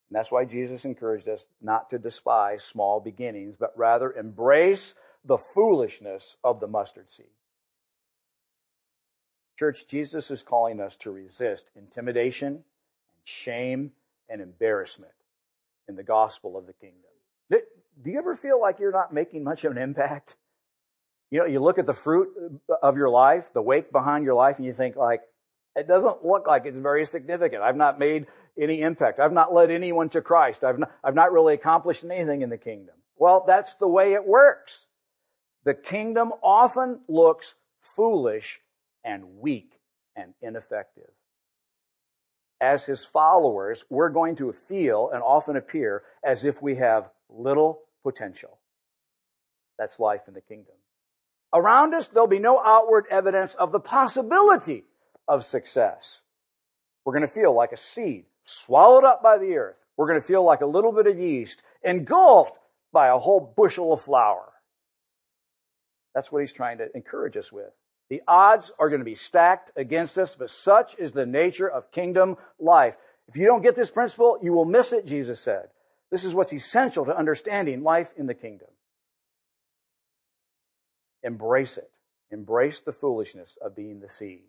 And 0.09 0.15
that's 0.15 0.31
why 0.31 0.45
Jesus 0.45 0.85
encouraged 0.85 1.27
us 1.27 1.47
not 1.59 1.89
to 1.89 1.97
despise 1.97 2.63
small 2.63 2.99
beginnings, 2.99 3.55
but 3.59 3.75
rather 3.75 4.11
embrace 4.11 4.93
the 5.25 5.39
foolishness 5.39 6.37
of 6.43 6.59
the 6.59 6.67
mustard 6.67 7.11
seed. 7.11 7.25
Church, 9.59 9.85
Jesus 9.87 10.31
is 10.31 10.41
calling 10.41 10.79
us 10.79 10.95
to 11.01 11.11
resist 11.11 11.65
intimidation 11.75 12.47
and 12.47 12.63
shame 13.25 13.91
and 14.29 14.39
embarrassment 14.39 15.11
in 15.89 15.97
the 15.97 16.03
gospel 16.03 16.57
of 16.57 16.65
the 16.65 16.71
kingdom. 16.71 16.95
Do 17.51 18.09
you 18.09 18.17
ever 18.19 18.37
feel 18.37 18.61
like 18.61 18.79
you're 18.79 18.93
not 18.93 19.13
making 19.13 19.43
much 19.43 19.65
of 19.65 19.73
an 19.73 19.77
impact? 19.77 20.37
You 21.29 21.39
know, 21.39 21.45
you 21.45 21.59
look 21.59 21.77
at 21.77 21.85
the 21.85 21.93
fruit 21.93 22.29
of 22.81 22.95
your 22.95 23.09
life, 23.09 23.51
the 23.53 23.61
wake 23.61 23.91
behind 23.91 24.23
your 24.23 24.35
life, 24.35 24.55
and 24.55 24.65
you 24.65 24.71
think 24.71 24.95
like, 24.95 25.19
it 25.75 25.89
doesn't 25.89 26.23
look 26.23 26.47
like 26.47 26.65
it's 26.65 26.77
very 26.77 27.05
significant. 27.05 27.61
I've 27.61 27.75
not 27.75 27.99
made 27.99 28.27
any 28.57 28.79
impact. 28.79 29.19
I've 29.19 29.33
not 29.33 29.53
led 29.53 29.71
anyone 29.71 30.07
to 30.11 30.21
Christ. 30.21 30.63
I've 30.63 30.79
not, 30.79 30.89
I've 31.03 31.15
not 31.15 31.33
really 31.33 31.55
accomplished 31.55 32.05
anything 32.05 32.43
in 32.43 32.49
the 32.49 32.57
kingdom. 32.57 32.95
Well, 33.17 33.43
that's 33.45 33.75
the 33.75 33.89
way 33.89 34.13
it 34.13 34.25
works. 34.25 34.87
The 35.65 35.73
kingdom 35.73 36.31
often 36.41 37.01
looks 37.09 37.55
foolish 37.81 38.61
and 39.03 39.39
weak 39.39 39.79
and 40.15 40.33
ineffective. 40.41 41.09
As 42.61 42.85
his 42.85 43.03
followers, 43.05 43.85
we're 43.89 44.09
going 44.09 44.35
to 44.37 44.51
feel 44.51 45.09
and 45.13 45.23
often 45.23 45.55
appear 45.55 46.03
as 46.23 46.43
if 46.43 46.61
we 46.61 46.75
have 46.75 47.09
little 47.29 47.81
potential. 48.03 48.57
That's 49.77 49.99
life 49.99 50.21
in 50.27 50.33
the 50.33 50.41
kingdom. 50.41 50.75
Around 51.53 51.93
us, 51.93 52.09
there'll 52.09 52.27
be 52.27 52.39
no 52.39 52.59
outward 52.59 53.05
evidence 53.09 53.55
of 53.55 53.71
the 53.71 53.79
possibility 53.79 54.83
of 55.27 55.45
success. 55.45 56.21
We're 57.05 57.13
going 57.13 57.27
to 57.27 57.33
feel 57.33 57.55
like 57.55 57.71
a 57.71 57.77
seed 57.77 58.25
swallowed 58.45 59.05
up 59.05 59.23
by 59.23 59.37
the 59.37 59.55
earth. 59.55 59.77
We're 59.95 60.07
going 60.07 60.19
to 60.19 60.27
feel 60.27 60.43
like 60.43 60.61
a 60.61 60.65
little 60.65 60.91
bit 60.91 61.07
of 61.07 61.17
yeast 61.17 61.61
engulfed 61.83 62.57
by 62.91 63.07
a 63.07 63.17
whole 63.17 63.53
bushel 63.55 63.93
of 63.93 64.01
flour. 64.01 64.51
That's 66.13 66.31
what 66.31 66.41
he's 66.41 66.53
trying 66.53 66.79
to 66.79 66.87
encourage 66.95 67.37
us 67.37 67.51
with. 67.51 67.71
The 68.09 68.21
odds 68.27 68.71
are 68.79 68.89
going 68.89 69.01
to 69.01 69.05
be 69.05 69.15
stacked 69.15 69.71
against 69.75 70.17
us, 70.17 70.35
but 70.35 70.49
such 70.49 70.97
is 70.97 71.11
the 71.11 71.25
nature 71.25 71.69
of 71.69 71.91
kingdom 71.91 72.37
life. 72.59 72.95
If 73.27 73.37
you 73.37 73.45
don't 73.45 73.61
get 73.61 73.75
this 73.75 73.91
principle, 73.91 74.39
you 74.41 74.51
will 74.51 74.65
miss 74.65 74.91
it, 74.91 75.05
Jesus 75.05 75.39
said. 75.39 75.67
This 76.11 76.23
is 76.23 76.33
what's 76.33 76.53
essential 76.53 77.05
to 77.05 77.15
understanding 77.15 77.83
life 77.83 78.09
in 78.17 78.25
the 78.25 78.33
kingdom. 78.33 78.67
Embrace 81.21 81.77
it. 81.77 81.91
Embrace 82.31 82.79
the 82.81 82.91
foolishness 82.91 83.55
of 83.61 83.75
being 83.75 83.99
the 83.99 84.09
seed. 84.09 84.41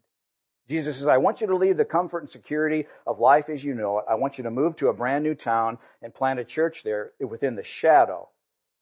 Jesus 0.68 0.96
says, 0.96 1.08
I 1.08 1.18
want 1.18 1.40
you 1.40 1.48
to 1.48 1.56
leave 1.56 1.76
the 1.76 1.84
comfort 1.84 2.20
and 2.20 2.30
security 2.30 2.86
of 3.06 3.18
life 3.18 3.48
as 3.48 3.64
you 3.64 3.74
know 3.74 3.98
it. 3.98 4.04
I 4.08 4.14
want 4.14 4.38
you 4.38 4.44
to 4.44 4.50
move 4.50 4.76
to 4.76 4.88
a 4.88 4.94
brand 4.94 5.24
new 5.24 5.34
town 5.34 5.78
and 6.00 6.14
plant 6.14 6.38
a 6.38 6.44
church 6.44 6.82
there 6.82 7.12
within 7.18 7.56
the 7.56 7.64
shadow 7.64 8.28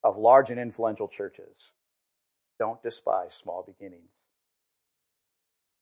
of 0.05 0.19
large 0.19 0.51
and 0.51 0.61
influential 0.61 1.09
churches. 1.09 1.73
Don't 2.59 2.83
despise 2.83 3.35
small 3.35 3.65
beginnings. 3.67 4.11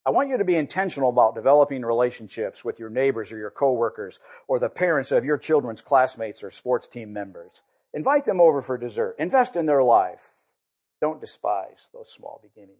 I 0.07 0.11
want 0.11 0.29
you 0.29 0.39
to 0.39 0.45
be 0.45 0.55
intentional 0.55 1.09
about 1.09 1.35
developing 1.35 1.83
relationships 1.83 2.65
with 2.65 2.79
your 2.79 2.91
neighbors 2.91 3.33
or 3.33 3.39
your 3.39 3.51
coworkers 3.51 4.21
or 4.47 4.61
the 4.61 4.69
parents 4.69 5.11
of 5.11 5.25
your 5.25 5.37
children's 5.37 5.81
classmates 5.81 6.45
or 6.45 6.53
sports 6.53 6.87
team 6.87 7.13
members. 7.13 7.63
Invite 7.93 8.25
them 8.25 8.41
over 8.41 8.63
for 8.63 8.79
dessert. 8.79 9.17
Invest 9.19 9.57
in 9.57 9.67
their 9.67 9.83
life. 9.83 10.33
Don't 11.01 11.21
despise 11.21 11.89
those 11.93 12.13
small 12.13 12.41
beginnings. 12.41 12.79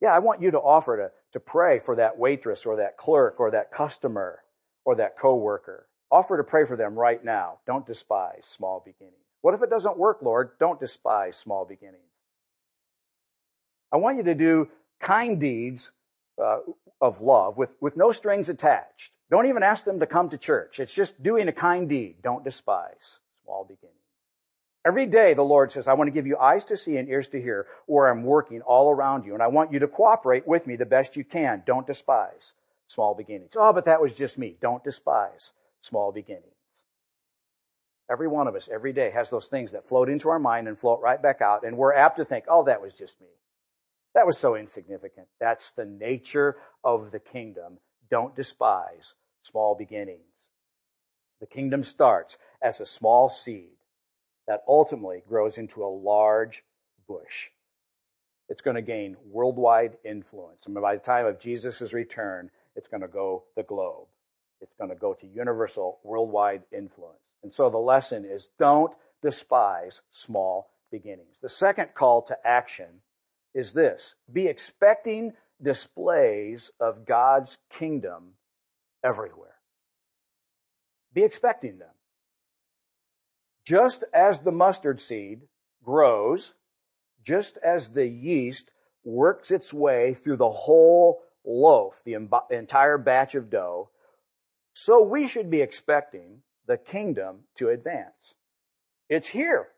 Yeah, 0.00 0.14
I 0.14 0.20
want 0.20 0.40
you 0.40 0.52
to 0.52 0.60
offer 0.60 0.96
to, 0.96 1.10
to 1.32 1.40
pray 1.40 1.80
for 1.80 1.96
that 1.96 2.16
waitress 2.16 2.66
or 2.66 2.76
that 2.76 2.96
clerk 2.96 3.40
or 3.40 3.50
that 3.50 3.72
customer 3.72 4.38
or 4.84 4.94
that 4.94 5.18
coworker. 5.18 5.88
Offer 6.12 6.36
to 6.36 6.44
pray 6.44 6.66
for 6.66 6.76
them 6.76 6.94
right 6.94 7.22
now. 7.24 7.58
Don't 7.66 7.84
despise 7.84 8.44
small 8.44 8.80
beginnings. 8.84 9.16
What 9.42 9.54
if 9.54 9.62
it 9.62 9.70
doesn't 9.70 9.98
work, 9.98 10.18
Lord? 10.22 10.50
Don't 10.60 10.78
despise 10.78 11.36
small 11.36 11.64
beginnings. 11.64 12.04
I 13.92 13.96
want 13.96 14.18
you 14.18 14.22
to 14.24 14.34
do 14.36 14.68
kind 15.00 15.40
deeds 15.40 15.90
uh, 16.42 16.58
of 17.00 17.20
love 17.20 17.56
with, 17.56 17.70
with 17.80 17.96
no 17.96 18.12
strings 18.12 18.48
attached. 18.48 19.12
Don't 19.30 19.46
even 19.46 19.62
ask 19.62 19.84
them 19.84 20.00
to 20.00 20.06
come 20.06 20.30
to 20.30 20.38
church. 20.38 20.80
It's 20.80 20.94
just 20.94 21.22
doing 21.22 21.48
a 21.48 21.52
kind 21.52 21.88
deed. 21.88 22.16
Don't 22.22 22.44
despise 22.44 23.20
small 23.44 23.64
beginnings. 23.64 23.96
Every 24.84 25.06
day 25.06 25.34
the 25.34 25.42
Lord 25.42 25.70
says, 25.72 25.86
I 25.86 25.92
want 25.92 26.08
to 26.08 26.12
give 26.12 26.26
you 26.26 26.38
eyes 26.38 26.64
to 26.66 26.76
see 26.76 26.96
and 26.96 27.08
ears 27.08 27.28
to 27.28 27.40
hear 27.40 27.66
where 27.86 28.08
I'm 28.08 28.24
working 28.24 28.62
all 28.62 28.90
around 28.90 29.26
you. 29.26 29.34
And 29.34 29.42
I 29.42 29.48
want 29.48 29.72
you 29.72 29.78
to 29.80 29.88
cooperate 29.88 30.46
with 30.48 30.66
me 30.66 30.76
the 30.76 30.86
best 30.86 31.16
you 31.16 31.24
can. 31.24 31.62
Don't 31.66 31.86
despise 31.86 32.54
small 32.86 33.14
beginnings. 33.14 33.52
Oh, 33.56 33.72
but 33.72 33.84
that 33.84 34.00
was 34.00 34.14
just 34.14 34.38
me. 34.38 34.56
Don't 34.60 34.82
despise 34.82 35.52
small 35.82 36.12
beginnings. 36.12 36.44
Every 38.10 38.26
one 38.26 38.48
of 38.48 38.56
us 38.56 38.68
every 38.72 38.92
day 38.92 39.10
has 39.10 39.30
those 39.30 39.46
things 39.46 39.72
that 39.72 39.86
float 39.86 40.08
into 40.08 40.30
our 40.30 40.40
mind 40.40 40.66
and 40.66 40.78
float 40.78 41.00
right 41.00 41.22
back 41.22 41.40
out. 41.40 41.64
And 41.64 41.76
we're 41.76 41.94
apt 41.94 42.16
to 42.16 42.24
think, 42.24 42.46
oh, 42.48 42.64
that 42.64 42.82
was 42.82 42.94
just 42.94 43.20
me. 43.20 43.28
That 44.14 44.26
was 44.26 44.38
so 44.38 44.56
insignificant. 44.56 45.28
That's 45.38 45.72
the 45.72 45.84
nature 45.84 46.56
of 46.82 47.10
the 47.10 47.20
kingdom. 47.20 47.78
Don't 48.10 48.34
despise 48.34 49.14
small 49.42 49.74
beginnings. 49.74 50.24
The 51.40 51.46
kingdom 51.46 51.84
starts 51.84 52.36
as 52.62 52.80
a 52.80 52.86
small 52.86 53.28
seed 53.28 53.76
that 54.46 54.62
ultimately 54.66 55.22
grows 55.28 55.58
into 55.58 55.84
a 55.84 55.86
large 55.86 56.64
bush. 57.06 57.48
It's 58.48 58.62
going 58.62 58.74
to 58.74 58.82
gain 58.82 59.16
worldwide 59.30 59.96
influence. 60.04 60.66
And 60.66 60.74
by 60.74 60.96
the 60.96 61.00
time 61.00 61.26
of 61.26 61.38
Jesus' 61.38 61.92
return, 61.92 62.50
it's 62.74 62.88
going 62.88 63.02
to 63.02 63.08
go 63.08 63.44
the 63.56 63.62
globe. 63.62 64.08
It's 64.60 64.74
going 64.74 64.90
to 64.90 64.96
go 64.96 65.14
to 65.14 65.26
universal 65.26 66.00
worldwide 66.02 66.62
influence. 66.72 67.20
And 67.42 67.54
so 67.54 67.70
the 67.70 67.78
lesson 67.78 68.24
is 68.24 68.48
don't 68.58 68.92
despise 69.22 70.02
small 70.10 70.70
beginnings. 70.90 71.36
The 71.40 71.48
second 71.48 71.94
call 71.94 72.22
to 72.22 72.36
action 72.44 72.88
is 73.54 73.72
this 73.72 74.14
be 74.32 74.46
expecting 74.46 75.32
displays 75.62 76.70
of 76.80 77.06
God's 77.06 77.58
kingdom 77.70 78.34
everywhere. 79.04 79.56
Be 81.12 81.22
expecting 81.22 81.78
them. 81.78 81.88
Just 83.64 84.04
as 84.14 84.40
the 84.40 84.52
mustard 84.52 85.00
seed 85.00 85.42
grows, 85.84 86.54
just 87.22 87.58
as 87.58 87.90
the 87.90 88.06
yeast 88.06 88.70
works 89.04 89.50
its 89.50 89.72
way 89.72 90.14
through 90.14 90.36
the 90.36 90.50
whole 90.50 91.20
loaf, 91.44 91.94
the 92.04 92.16
entire 92.50 92.98
batch 92.98 93.34
of 93.34 93.50
dough, 93.50 93.90
so 94.72 95.02
we 95.02 95.26
should 95.26 95.50
be 95.50 95.60
expecting 95.60 96.42
the 96.66 96.76
kingdom 96.76 97.40
to 97.58 97.68
advance. 97.68 98.34
It's 99.08 99.28
here. 99.28 99.68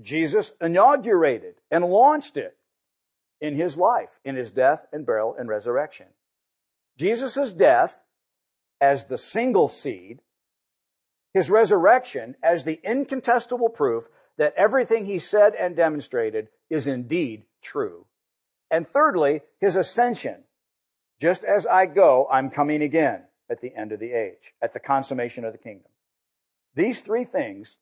Jesus 0.00 0.52
inaugurated 0.60 1.54
and 1.70 1.84
launched 1.84 2.36
it 2.36 2.57
in 3.40 3.54
his 3.54 3.76
life, 3.76 4.10
in 4.24 4.36
his 4.36 4.50
death 4.52 4.84
and 4.92 5.06
burial 5.06 5.34
and 5.38 5.48
resurrection. 5.48 6.06
Jesus' 6.96 7.52
death 7.52 7.96
as 8.80 9.06
the 9.06 9.18
single 9.18 9.68
seed, 9.68 10.20
his 11.34 11.50
resurrection 11.50 12.34
as 12.42 12.64
the 12.64 12.80
incontestable 12.82 13.68
proof 13.68 14.04
that 14.38 14.54
everything 14.56 15.04
he 15.04 15.18
said 15.18 15.54
and 15.54 15.76
demonstrated 15.76 16.48
is 16.70 16.86
indeed 16.86 17.44
true. 17.62 18.06
And 18.70 18.88
thirdly, 18.88 19.42
his 19.60 19.76
ascension. 19.76 20.44
Just 21.20 21.44
as 21.44 21.66
I 21.66 21.86
go, 21.86 22.28
I'm 22.30 22.50
coming 22.50 22.82
again 22.82 23.22
at 23.50 23.60
the 23.60 23.74
end 23.74 23.92
of 23.92 24.00
the 24.00 24.12
age, 24.12 24.54
at 24.62 24.72
the 24.72 24.80
consummation 24.80 25.44
of 25.44 25.52
the 25.52 25.58
kingdom. 25.58 25.90
These 26.74 27.00
three 27.00 27.24
things 27.24 27.76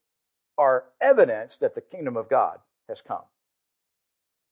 are 0.57 0.85
evidence 1.01 1.59
that 1.59 1.75
the 1.75 1.81
kingdom 1.81 2.17
of 2.17 2.31
God 2.31 2.59
has 2.89 3.03
come. 3.03 3.25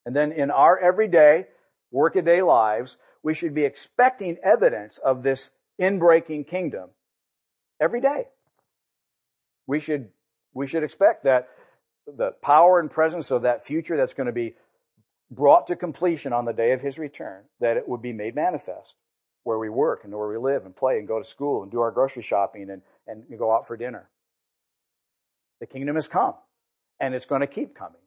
And 0.07 0.14
then 0.14 0.33
in 0.33 0.51
our 0.51 0.79
everyday, 0.79 1.47
workaday 1.90 2.43
lives, 2.43 2.97
we 3.23 3.35
should 3.35 3.55
be 3.55 3.64
expecting 3.64 4.37
evidence 4.43 4.99
of 4.99 5.23
this 5.23 5.51
inbreaking 5.81 6.47
kingdom 6.47 6.90
every 7.81 8.01
day. 8.01 8.29
We 9.67 9.81
should, 9.81 10.11
we 10.53 10.67
should 10.67 10.83
expect 10.83 11.25
that 11.25 11.49
the 12.07 12.33
power 12.43 12.81
and 12.81 12.90
presence 12.90 13.31
of 13.31 13.43
that 13.43 13.64
future 13.64 13.97
that's 13.97 14.14
going 14.14 14.27
to 14.27 14.33
be 14.33 14.55
brought 15.31 15.69
to 15.69 15.77
completion 15.77 16.33
on 16.33 16.45
the 16.45 16.53
day 16.53 16.73
of 16.73 16.81
his 16.81 16.99
return, 16.99 17.43
that 17.61 17.77
it 17.77 17.88
would 17.88 18.03
be 18.03 18.12
made 18.12 18.35
manifest 18.35 18.95
where 19.43 19.59
we 19.59 19.69
work 19.69 20.05
and 20.05 20.12
where 20.12 20.29
we 20.29 20.37
live 20.37 20.64
and 20.64 20.77
play 20.77 20.99
and 20.99 21.09
go 21.09 21.19
to 21.19 21.25
school 21.25 21.62
and 21.62 21.73
do 21.73 21.81
our 21.81 21.90
grocery 21.90 22.23
shopping 22.23 22.71
and, 22.71 22.83
and 23.07 23.38
go 23.38 23.53
out 23.53 23.67
for 23.67 23.77
dinner. 23.77 24.09
The 25.61 25.67
kingdom 25.67 25.97
has 25.97 26.09
come 26.09 26.35
and 27.01 27.14
it's 27.14 27.27
going 27.27 27.40
to 27.40 27.47
keep 27.47 27.75
coming. 27.75 28.01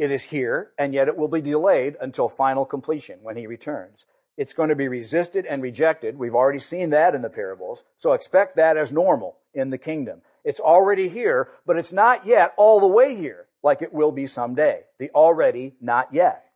It 0.00 0.10
is 0.10 0.22
here, 0.22 0.70
and 0.78 0.94
yet 0.94 1.08
it 1.08 1.16
will 1.18 1.28
be 1.28 1.42
delayed 1.42 1.98
until 2.00 2.30
final 2.30 2.64
completion 2.64 3.18
when 3.22 3.36
he 3.36 3.46
returns. 3.46 4.06
It's 4.38 4.54
going 4.54 4.70
to 4.70 4.74
be 4.74 4.88
resisted 4.88 5.44
and 5.44 5.62
rejected. 5.62 6.16
We've 6.16 6.34
already 6.34 6.58
seen 6.58 6.88
that 6.90 7.14
in 7.14 7.20
the 7.20 7.28
parables. 7.28 7.84
So 7.98 8.14
expect 8.14 8.56
that 8.56 8.78
as 8.78 8.90
normal 8.90 9.36
in 9.52 9.68
the 9.68 9.76
kingdom. 9.76 10.22
It's 10.42 10.58
already 10.58 11.10
here, 11.10 11.50
but 11.66 11.76
it's 11.76 11.92
not 11.92 12.24
yet 12.26 12.54
all 12.56 12.80
the 12.80 12.86
way 12.86 13.14
here 13.14 13.44
like 13.62 13.82
it 13.82 13.92
will 13.92 14.10
be 14.10 14.26
someday. 14.26 14.84
The 14.98 15.10
already, 15.10 15.74
not 15.82 16.14
yet. 16.14 16.46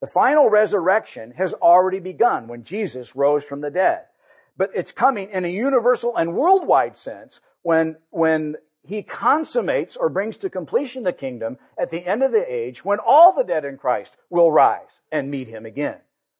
The 0.00 0.08
final 0.08 0.50
resurrection 0.50 1.30
has 1.36 1.54
already 1.54 2.00
begun 2.00 2.48
when 2.48 2.64
Jesus 2.64 3.14
rose 3.14 3.44
from 3.44 3.60
the 3.60 3.70
dead. 3.70 4.06
But 4.56 4.72
it's 4.74 4.90
coming 4.90 5.30
in 5.30 5.44
a 5.44 5.48
universal 5.48 6.16
and 6.16 6.34
worldwide 6.34 6.96
sense 6.96 7.38
when, 7.62 7.94
when 8.10 8.56
he 8.88 9.02
consummates 9.02 9.96
or 9.96 10.08
brings 10.08 10.38
to 10.38 10.48
completion 10.48 11.02
the 11.02 11.12
kingdom 11.12 11.58
at 11.78 11.90
the 11.90 12.06
end 12.06 12.22
of 12.22 12.32
the 12.32 12.50
age 12.50 12.82
when 12.82 12.98
all 12.98 13.34
the 13.34 13.44
dead 13.44 13.66
in 13.66 13.76
Christ 13.76 14.16
will 14.30 14.50
rise 14.50 15.02
and 15.12 15.30
meet 15.30 15.46
him 15.46 15.66
again. 15.66 15.98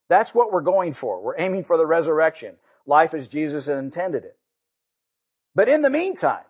That's 0.08 0.34
what 0.34 0.50
we're 0.50 0.62
going 0.62 0.94
for. 0.94 1.20
We're 1.20 1.38
aiming 1.38 1.64
for 1.64 1.76
the 1.76 1.84
resurrection. 1.84 2.54
Life 2.86 3.12
as 3.12 3.28
Jesus 3.28 3.68
intended 3.68 4.24
it. 4.24 4.38
But 5.54 5.68
in 5.68 5.82
the 5.82 5.90
meantime, 5.90 6.46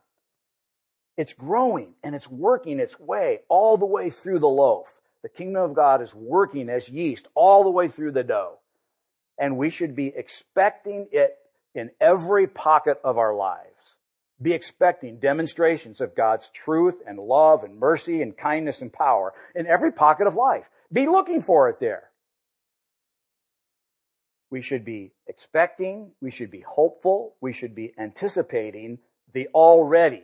it's 1.17 1.33
growing 1.33 1.95
and 2.05 2.15
it's 2.15 2.31
working 2.31 2.79
its 2.79 3.01
way 3.01 3.41
all 3.49 3.77
the 3.77 3.85
way 3.85 4.11
through 4.11 4.39
the 4.39 4.47
loaf. 4.47 4.95
The 5.25 5.29
kingdom 5.29 5.65
of 5.65 5.75
God 5.75 6.01
is 6.01 6.15
working 6.15 6.69
as 6.69 6.89
yeast 6.89 7.27
all 7.35 7.65
the 7.65 7.71
way 7.71 7.89
through 7.89 8.13
the 8.13 8.23
dough. 8.23 8.61
And 9.37 9.59
we 9.59 9.71
should 9.71 9.97
be 9.97 10.13
expecting 10.15 11.09
it 11.11 11.37
in 11.75 11.91
every 12.01 12.47
pocket 12.47 13.01
of 13.03 13.19
our 13.19 13.35
lives. 13.35 13.98
Be 14.41 14.53
expecting 14.53 15.19
demonstrations 15.19 16.01
of 16.01 16.15
God's 16.15 16.49
truth 16.51 16.97
and 17.07 17.19
love 17.19 17.65
and 17.65 17.79
mercy 17.79 18.23
and 18.23 18.37
kindness 18.37 18.83
and 18.83 18.93
power 18.93 19.33
in 19.55 19.67
every 19.67 19.93
pocket 19.93 20.27
of 20.27 20.37
life. 20.37 20.65
Be 20.93 21.07
looking 21.07 21.43
for 21.43 21.69
it 21.69 21.81
there. 21.81 22.05
We 24.51 24.63
should 24.63 24.85
be 24.85 25.13
expecting, 25.27 26.13
we 26.23 26.31
should 26.31 26.51
be 26.51 26.65
hopeful, 26.67 27.35
we 27.41 27.53
should 27.53 27.75
be 27.75 27.93
anticipating 27.99 28.99
the 29.35 29.49
already 29.55 30.23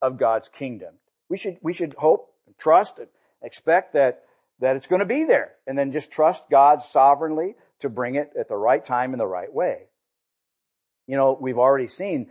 of 0.00 0.18
God's 0.18 0.48
kingdom. 0.48 0.94
We 1.28 1.36
should, 1.36 1.58
we 1.62 1.72
should 1.72 1.94
hope, 1.94 2.34
and 2.46 2.58
trust, 2.58 2.98
and 2.98 3.08
expect 3.42 3.92
that, 3.92 4.22
that 4.60 4.76
it's 4.76 4.86
going 4.86 5.00
to 5.00 5.06
be 5.06 5.24
there. 5.24 5.52
And 5.66 5.78
then 5.78 5.92
just 5.92 6.10
trust 6.10 6.42
God 6.50 6.82
sovereignly 6.82 7.54
to 7.80 7.88
bring 7.88 8.16
it 8.16 8.32
at 8.38 8.48
the 8.48 8.56
right 8.56 8.84
time 8.84 9.12
in 9.12 9.18
the 9.18 9.26
right 9.26 9.52
way. 9.52 9.84
You 11.06 11.16
know, 11.16 11.36
we've 11.40 11.58
already 11.58 11.88
seen 11.88 12.30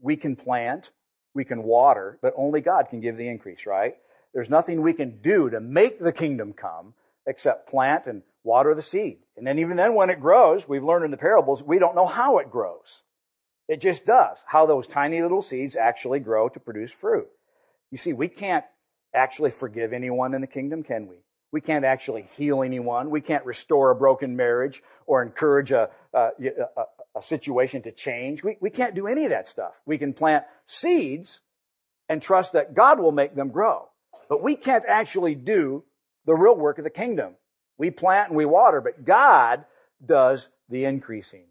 we 0.00 0.16
can 0.16 0.36
plant, 0.36 0.90
we 1.34 1.44
can 1.44 1.62
water, 1.62 2.18
but 2.22 2.34
only 2.36 2.60
God 2.60 2.88
can 2.90 3.00
give 3.00 3.16
the 3.16 3.28
increase, 3.28 3.66
right? 3.66 3.94
There's 4.34 4.50
nothing 4.50 4.82
we 4.82 4.92
can 4.92 5.20
do 5.20 5.50
to 5.50 5.60
make 5.60 5.98
the 5.98 6.12
kingdom 6.12 6.52
come 6.52 6.94
except 7.26 7.68
plant 7.68 8.06
and 8.06 8.22
water 8.44 8.74
the 8.74 8.82
seed. 8.82 9.18
And 9.36 9.46
then 9.46 9.58
even 9.58 9.76
then 9.76 9.94
when 9.94 10.10
it 10.10 10.20
grows, 10.20 10.68
we've 10.68 10.84
learned 10.84 11.04
in 11.04 11.10
the 11.10 11.16
parables, 11.16 11.62
we 11.62 11.78
don't 11.78 11.94
know 11.94 12.06
how 12.06 12.38
it 12.38 12.50
grows. 12.50 13.02
It 13.68 13.80
just 13.80 14.06
does. 14.06 14.38
How 14.46 14.66
those 14.66 14.86
tiny 14.86 15.20
little 15.20 15.42
seeds 15.42 15.76
actually 15.76 16.20
grow 16.20 16.48
to 16.48 16.60
produce 16.60 16.90
fruit. 16.90 17.28
You 17.90 17.98
see, 17.98 18.12
we 18.12 18.28
can't 18.28 18.64
actually 19.14 19.50
forgive 19.50 19.92
anyone 19.92 20.34
in 20.34 20.40
the 20.40 20.46
kingdom, 20.46 20.82
can 20.82 21.06
we? 21.06 21.16
We 21.52 21.60
can't 21.60 21.84
actually 21.84 22.28
heal 22.36 22.62
anyone. 22.62 23.10
We 23.10 23.20
can't 23.20 23.44
restore 23.44 23.90
a 23.90 23.94
broken 23.94 24.36
marriage 24.36 24.82
or 25.06 25.22
encourage 25.22 25.72
a, 25.72 25.88
a, 26.12 26.28
a, 26.76 26.82
a 27.16 27.22
situation 27.22 27.82
to 27.82 27.92
change. 27.92 28.44
We, 28.44 28.58
we 28.60 28.70
can't 28.70 28.94
do 28.94 29.06
any 29.06 29.24
of 29.24 29.30
that 29.30 29.48
stuff. 29.48 29.80
We 29.86 29.96
can 29.98 30.12
plant 30.12 30.44
seeds 30.66 31.40
and 32.08 32.20
trust 32.20 32.52
that 32.52 32.74
God 32.74 33.00
will 33.00 33.12
make 33.12 33.34
them 33.34 33.48
grow. 33.48 33.88
But 34.28 34.42
we 34.42 34.56
can't 34.56 34.84
actually 34.86 35.34
do 35.34 35.84
the 36.26 36.34
real 36.34 36.56
work 36.56 36.78
of 36.78 36.84
the 36.84 36.90
kingdom. 36.90 37.34
We 37.78 37.90
plant 37.90 38.28
and 38.28 38.36
we 38.36 38.44
water, 38.44 38.80
but 38.80 39.04
God 39.04 39.64
does 40.04 40.48
the 40.68 40.84
increasing. 40.84 41.44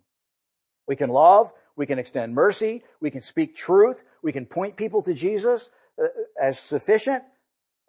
We 0.88 0.96
can 0.96 1.10
love, 1.10 1.52
we 1.78 1.86
can 1.86 2.00
extend 2.00 2.34
mercy. 2.34 2.84
We 3.00 3.12
can 3.12 3.22
speak 3.22 3.56
truth. 3.56 4.04
We 4.22 4.34
can 4.34 4.46
point 4.46 4.76
people 4.76 5.04
to 5.04 5.14
Jesus 5.14 5.70
uh, 6.02 6.08
as 6.42 6.60
sufficient, 6.60 7.24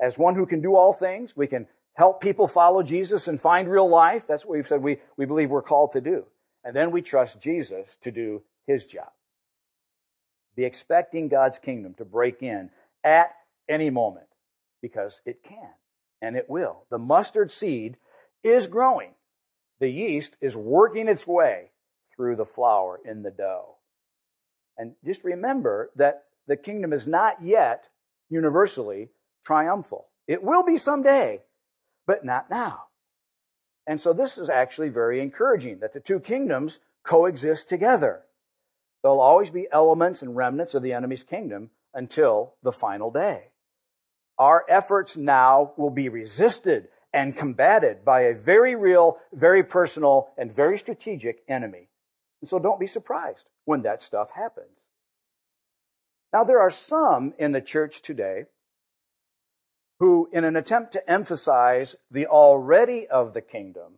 as 0.01 0.19
one 0.19 0.35
who 0.35 0.47
can 0.47 0.61
do 0.61 0.77
all 0.77 0.93
things. 0.93 1.35
We 1.35 1.47
can 1.47 1.67
help 1.99 2.21
people 2.21 2.47
follow 2.47 2.85
Jesus 2.85 3.27
and 3.27 3.41
find 3.41 3.69
real 3.69 3.91
life. 3.91 4.25
That's 4.29 4.45
what 4.45 4.57
we've 4.57 4.69
said 4.69 4.81
we, 4.81 4.99
we 5.17 5.27
believe 5.27 5.51
we're 5.51 5.63
called 5.63 5.93
to 5.93 6.01
do. 6.01 6.25
And 6.63 6.75
then 6.75 6.93
we 6.93 7.03
trust 7.03 7.41
Jesus 7.41 7.99
to 8.03 8.13
do 8.13 8.43
his 8.69 8.87
job. 8.87 9.11
Be 10.55 10.65
expecting 10.65 11.27
God's 11.27 11.59
kingdom 11.59 11.95
to 11.95 12.05
break 12.05 12.41
in 12.41 12.71
at 13.03 13.35
any 13.69 13.91
moment 13.91 14.27
because 14.81 15.21
it 15.27 15.43
can 15.43 15.71
and 16.23 16.37
it 16.37 16.49
will. 16.49 16.85
The 16.89 16.99
mustard 16.99 17.51
seed 17.51 17.97
is 18.45 18.69
growing. 18.69 19.11
The 19.81 19.91
yeast 19.91 20.37
is 20.41 20.55
working 20.55 21.09
its 21.09 21.27
way 21.27 21.73
through 22.15 22.37
the 22.37 22.47
flour 22.47 23.01
in 23.05 23.23
the 23.23 23.31
dough. 23.33 23.75
And 24.77 24.93
just 25.05 25.25
remember 25.25 25.91
that 25.97 26.27
the 26.47 26.57
kingdom 26.57 26.93
is 26.93 27.09
not 27.09 27.43
yet 27.43 27.87
universally 28.31 29.09
triumphal. 29.45 30.07
It 30.29 30.45
will 30.45 30.63
be 30.63 30.79
someday, 30.79 31.41
but 32.09 32.25
not 32.25 32.51
now. 32.51 32.85
And 33.87 34.01
so 34.01 34.13
this 34.13 34.39
is 34.39 34.49
actually 34.49 34.89
very 34.89 35.21
encouraging 35.21 35.79
that 35.81 35.93
the 35.93 36.01
two 36.01 36.19
kingdoms 36.19 36.81
coexist 37.05 37.69
together. 37.69 38.23
There'll 39.03 39.21
always 39.21 39.51
be 39.51 39.69
elements 39.71 40.23
and 40.23 40.35
remnants 40.35 40.75
of 40.75 40.83
the 40.83 40.95
enemy's 40.95 41.23
kingdom 41.23 41.71
until 41.95 42.55
the 42.63 42.73
final 42.73 43.11
day. 43.11 43.51
Our 44.39 44.65
efforts 44.69 45.17
now 45.17 45.73
will 45.77 45.91
be 45.91 46.09
resisted 46.09 46.89
and 47.13 47.37
combated 47.37 48.05
by 48.05 48.23
a 48.23 48.35
very 48.35 48.75
real, 48.75 49.19
very 49.33 49.63
personal, 49.63 50.31
and 50.37 50.55
very 50.55 50.79
strategic 50.79 51.43
enemy. 51.47 51.89
And 52.41 52.49
so 52.49 52.59
don't 52.59 52.81
be 52.81 52.87
surprised 52.87 53.45
when 53.65 53.83
that 53.83 54.03
stuff 54.03 54.31
happens. 54.35 54.69
Now 56.33 56.45
there 56.45 56.61
are 56.61 56.71
some 56.71 57.35
in 57.39 57.53
the 57.53 57.61
church 57.61 58.03
today 58.03 58.45
who, 60.01 60.29
in 60.33 60.45
an 60.45 60.57
attempt 60.57 60.93
to 60.93 61.11
emphasize 61.11 61.97
the 62.11 62.27
already 62.27 63.07
of 63.07 63.35
the 63.35 63.41
kingdom, 63.41 63.95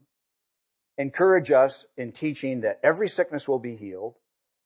encourage 0.97 1.51
us 1.51 1.87
in 1.97 2.13
teaching 2.13 2.63
that 2.63 2.81
every 2.83 3.09
sickness 3.09 3.47
will 3.47 3.59
be 3.59 3.77
healed, 3.77 4.15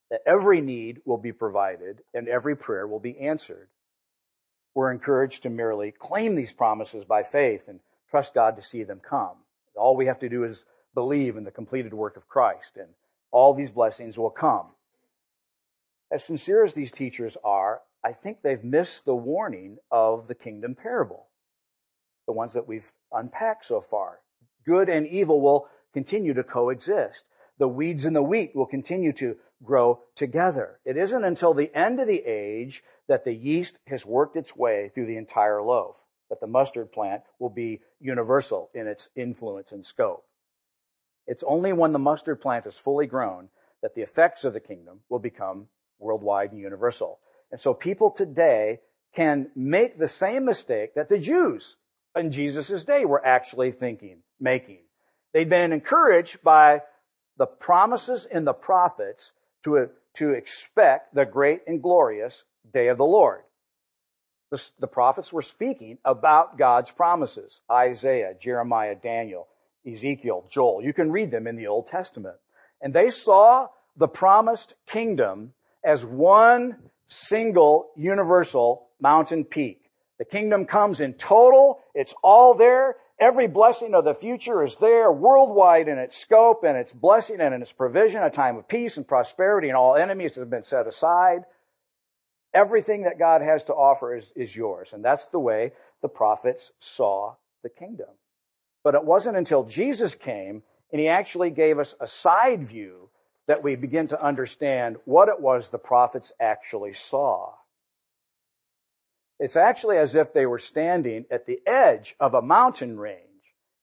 that 0.09 0.21
every 0.25 0.61
need 0.61 0.99
will 1.05 1.17
be 1.17 1.31
provided, 1.31 2.01
and 2.13 2.27
every 2.27 2.55
prayer 2.55 2.87
will 2.87 2.99
be 2.99 3.19
answered. 3.19 3.67
We're 4.73 4.91
encouraged 4.91 5.43
to 5.43 5.49
merely 5.49 5.91
claim 5.91 6.35
these 6.35 6.51
promises 6.51 7.05
by 7.05 7.23
faith 7.23 7.63
and 7.67 7.79
trust 8.09 8.33
God 8.33 8.55
to 8.57 8.61
see 8.61 8.83
them 8.83 8.99
come. 8.99 9.37
All 9.75 9.95
we 9.95 10.05
have 10.05 10.19
to 10.19 10.29
do 10.29 10.43
is 10.43 10.63
believe 10.93 11.37
in 11.37 11.43
the 11.43 11.51
completed 11.51 11.93
work 11.93 12.17
of 12.17 12.27
Christ, 12.27 12.77
and 12.77 12.87
all 13.31 13.53
these 13.53 13.71
blessings 13.71 14.17
will 14.17 14.29
come. 14.29 14.67
As 16.11 16.23
sincere 16.23 16.63
as 16.63 16.73
these 16.73 16.91
teachers 16.91 17.35
are, 17.43 17.81
I 18.05 18.13
think 18.13 18.43
they've 18.43 18.63
missed 18.63 19.05
the 19.05 19.15
warning 19.15 19.77
of 19.89 20.27
the 20.27 20.35
kingdom 20.35 20.75
parable. 20.75 21.25
The 22.27 22.33
ones 22.33 22.53
that 22.53 22.67
we've 22.67 22.91
unpacked 23.11 23.65
so 23.65 23.81
far. 23.81 24.19
Good 24.63 24.89
and 24.89 25.07
evil 25.07 25.41
will 25.41 25.67
continue 25.91 26.35
to 26.35 26.43
coexist. 26.43 27.23
The 27.57 27.67
weeds 27.67 28.05
and 28.05 28.15
the 28.15 28.21
wheat 28.21 28.55
will 28.55 28.67
continue 28.67 29.11
to 29.13 29.37
grow 29.63 30.01
together. 30.15 30.79
It 30.85 30.97
isn't 30.97 31.23
until 31.23 31.55
the 31.55 31.75
end 31.75 31.99
of 31.99 32.07
the 32.07 32.23
age 32.23 32.83
that 33.07 33.25
the 33.25 33.33
yeast 33.33 33.79
has 33.87 34.05
worked 34.05 34.35
its 34.35 34.55
way 34.55 34.91
through 34.93 35.07
the 35.07 35.17
entire 35.17 35.63
loaf 35.63 35.95
that 36.29 36.39
the 36.39 36.47
mustard 36.47 36.91
plant 36.91 37.23
will 37.39 37.49
be 37.49 37.81
universal 37.99 38.69
in 38.75 38.85
its 38.85 39.09
influence 39.15 39.71
and 39.71 39.83
scope. 39.83 40.25
It's 41.25 41.43
only 41.47 41.73
when 41.73 41.91
the 41.91 41.99
mustard 41.99 42.39
plant 42.39 42.67
is 42.67 42.77
fully 42.77 43.07
grown 43.07 43.49
that 43.81 43.95
the 43.95 44.03
effects 44.03 44.43
of 44.43 44.53
the 44.53 44.59
kingdom 44.59 44.99
will 45.09 45.17
become 45.17 45.69
worldwide 45.97 46.51
and 46.51 46.59
universal. 46.59 47.19
And 47.51 47.59
so 47.59 47.73
people 47.73 48.11
today 48.11 48.79
can 49.13 49.49
make 49.55 49.97
the 49.97 50.07
same 50.07 50.45
mistake 50.45 50.95
that 50.95 51.09
the 51.09 51.19
Jews 51.19 51.77
in 52.15 52.31
Jesus' 52.31 52.83
day 52.83 53.05
were 53.05 53.25
actually 53.25 53.71
thinking, 53.71 54.19
making. 54.39 54.79
They'd 55.33 55.49
been 55.49 55.73
encouraged 55.73 56.41
by 56.43 56.81
the 57.37 57.45
promises 57.45 58.25
in 58.29 58.45
the 58.45 58.53
prophets 58.53 59.33
to, 59.63 59.89
to 60.15 60.31
expect 60.31 61.13
the 61.13 61.25
great 61.25 61.61
and 61.67 61.81
glorious 61.81 62.43
day 62.73 62.87
of 62.87 62.97
the 62.97 63.05
Lord. 63.05 63.41
The, 64.51 64.71
the 64.79 64.87
prophets 64.87 65.33
were 65.33 65.41
speaking 65.41 65.97
about 66.05 66.57
God's 66.57 66.91
promises. 66.91 67.61
Isaiah, 67.69 68.33
Jeremiah, 68.39 68.95
Daniel, 68.95 69.47
Ezekiel, 69.85 70.45
Joel. 70.49 70.83
You 70.83 70.93
can 70.93 71.11
read 71.11 71.31
them 71.31 71.47
in 71.47 71.55
the 71.55 71.67
Old 71.67 71.87
Testament. 71.87 72.35
And 72.81 72.93
they 72.93 73.09
saw 73.09 73.67
the 73.97 74.07
promised 74.07 74.75
kingdom 74.87 75.53
as 75.83 76.05
one 76.05 76.77
single 77.07 77.89
universal 77.95 78.87
mountain 78.99 79.43
peak. 79.43 79.81
The 80.17 80.25
kingdom 80.25 80.65
comes 80.65 81.01
in 81.01 81.13
total. 81.13 81.79
It's 81.93 82.13
all 82.23 82.53
there. 82.53 82.95
Every 83.19 83.47
blessing 83.47 83.93
of 83.93 84.03
the 84.03 84.13
future 84.13 84.63
is 84.63 84.75
there 84.77 85.11
worldwide 85.11 85.87
in 85.87 85.97
its 85.97 86.17
scope 86.17 86.63
and 86.63 86.77
its 86.77 86.91
blessing 86.91 87.39
and 87.39 87.53
in 87.53 87.61
its 87.61 87.71
provision, 87.71 88.23
a 88.23 88.29
time 88.29 88.57
of 88.57 88.67
peace 88.67 88.97
and 88.97 89.07
prosperity 89.07 89.69
and 89.69 89.77
all 89.77 89.95
enemies 89.95 90.35
have 90.35 90.49
been 90.49 90.63
set 90.63 90.87
aside. 90.87 91.43
Everything 92.53 93.03
that 93.03 93.19
God 93.19 93.41
has 93.41 93.65
to 93.65 93.73
offer 93.73 94.15
is, 94.15 94.31
is 94.35 94.55
yours. 94.55 94.91
And 94.93 95.03
that's 95.03 95.27
the 95.27 95.39
way 95.39 95.71
the 96.01 96.09
prophets 96.09 96.71
saw 96.79 97.35
the 97.63 97.69
kingdom. 97.69 98.09
But 98.83 98.95
it 98.95 99.03
wasn't 99.03 99.37
until 99.37 99.63
Jesus 99.63 100.15
came 100.15 100.63
And 100.91 101.01
he 101.01 101.07
actually 101.07 101.49
gave 101.49 101.79
us 101.79 101.95
a 101.99 102.07
side 102.07 102.63
view 102.63 103.09
that 103.47 103.63
we 103.63 103.75
begin 103.75 104.07
to 104.07 104.21
understand 104.21 104.97
what 105.05 105.29
it 105.29 105.39
was 105.39 105.69
the 105.69 105.77
prophets 105.77 106.33
actually 106.39 106.93
saw. 106.93 107.53
It's 109.39 109.55
actually 109.55 109.97
as 109.97 110.15
if 110.15 110.33
they 110.33 110.45
were 110.45 110.59
standing 110.59 111.25
at 111.29 111.45
the 111.45 111.59
edge 111.67 112.15
of 112.19 112.33
a 112.33 112.41
mountain 112.41 112.97
range 112.97 113.19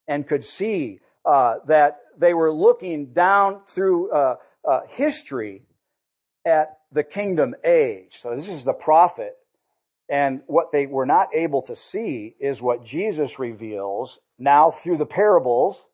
and 0.09 0.27
could 0.27 0.45
see 0.45 1.01
uh, 1.25 1.57
that 1.67 1.99
they 2.19 2.35
were 2.35 2.53
looking 2.53 3.13
down 3.13 3.61
through 3.69 4.11
uh, 4.11 4.37
uh, 4.69 4.81
history 4.89 5.63
at 6.45 6.79
the 6.91 7.05
kingdom 7.05 7.55
age. 7.65 8.19
So 8.21 8.35
this 8.35 8.49
is 8.49 8.65
the 8.65 8.73
prophet. 8.73 9.37
And 10.09 10.43
what 10.47 10.73
they 10.73 10.87
were 10.87 11.07
not 11.07 11.29
able 11.35 11.63
to 11.63 11.77
see 11.77 12.35
is 12.41 12.61
what 12.61 12.85
Jesus 12.85 13.39
reveals 13.39 14.19
now 14.39 14.71
through 14.71 14.99
the 14.99 15.07
parables 15.07 15.87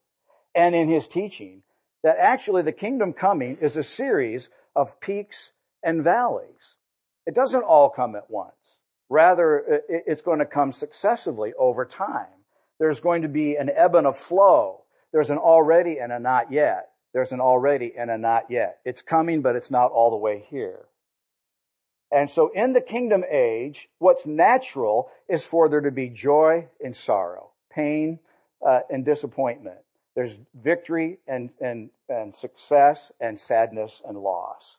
and 0.54 0.74
in 0.74 0.88
his 0.88 1.06
teaching, 1.06 1.62
that 2.02 2.16
actually 2.18 2.62
the 2.62 2.72
kingdom 2.72 3.12
coming 3.12 3.58
is 3.60 3.76
a 3.76 3.82
series 3.82 4.48
of 4.76 5.00
peaks 5.00 5.52
and 5.82 6.02
valleys. 6.02 6.76
It 7.26 7.34
doesn't 7.34 7.62
all 7.62 7.90
come 7.90 8.16
at 8.16 8.30
once. 8.30 8.52
Rather, 9.10 9.82
it's 9.88 10.22
going 10.22 10.38
to 10.38 10.46
come 10.46 10.72
successively 10.72 11.52
over 11.58 11.84
time. 11.84 12.26
There's 12.78 13.00
going 13.00 13.22
to 13.22 13.28
be 13.28 13.56
an 13.56 13.70
ebb 13.74 13.94
and 13.94 14.06
a 14.06 14.12
flow. 14.12 14.82
There's 15.12 15.30
an 15.30 15.38
already 15.38 15.98
and 15.98 16.12
a 16.12 16.18
not 16.18 16.52
yet. 16.52 16.90
There's 17.14 17.32
an 17.32 17.40
already 17.40 17.94
and 17.98 18.10
a 18.10 18.18
not 18.18 18.50
yet. 18.50 18.78
It's 18.84 19.02
coming, 19.02 19.40
but 19.40 19.56
it's 19.56 19.70
not 19.70 19.90
all 19.90 20.10
the 20.10 20.16
way 20.16 20.44
here. 20.48 20.84
And 22.10 22.30
so 22.30 22.50
in 22.54 22.72
the 22.72 22.80
kingdom 22.80 23.24
age, 23.30 23.88
what's 23.98 24.26
natural 24.26 25.10
is 25.28 25.44
for 25.44 25.68
there 25.68 25.80
to 25.80 25.90
be 25.90 26.08
joy 26.08 26.68
and 26.82 26.94
sorrow, 26.94 27.50
pain 27.70 28.18
uh, 28.66 28.80
and 28.90 29.04
disappointment. 29.04 29.78
There's 30.18 30.36
victory 30.60 31.20
and, 31.28 31.50
and, 31.60 31.90
and 32.08 32.34
success 32.34 33.12
and 33.20 33.38
sadness 33.38 34.02
and 34.04 34.18
loss. 34.18 34.76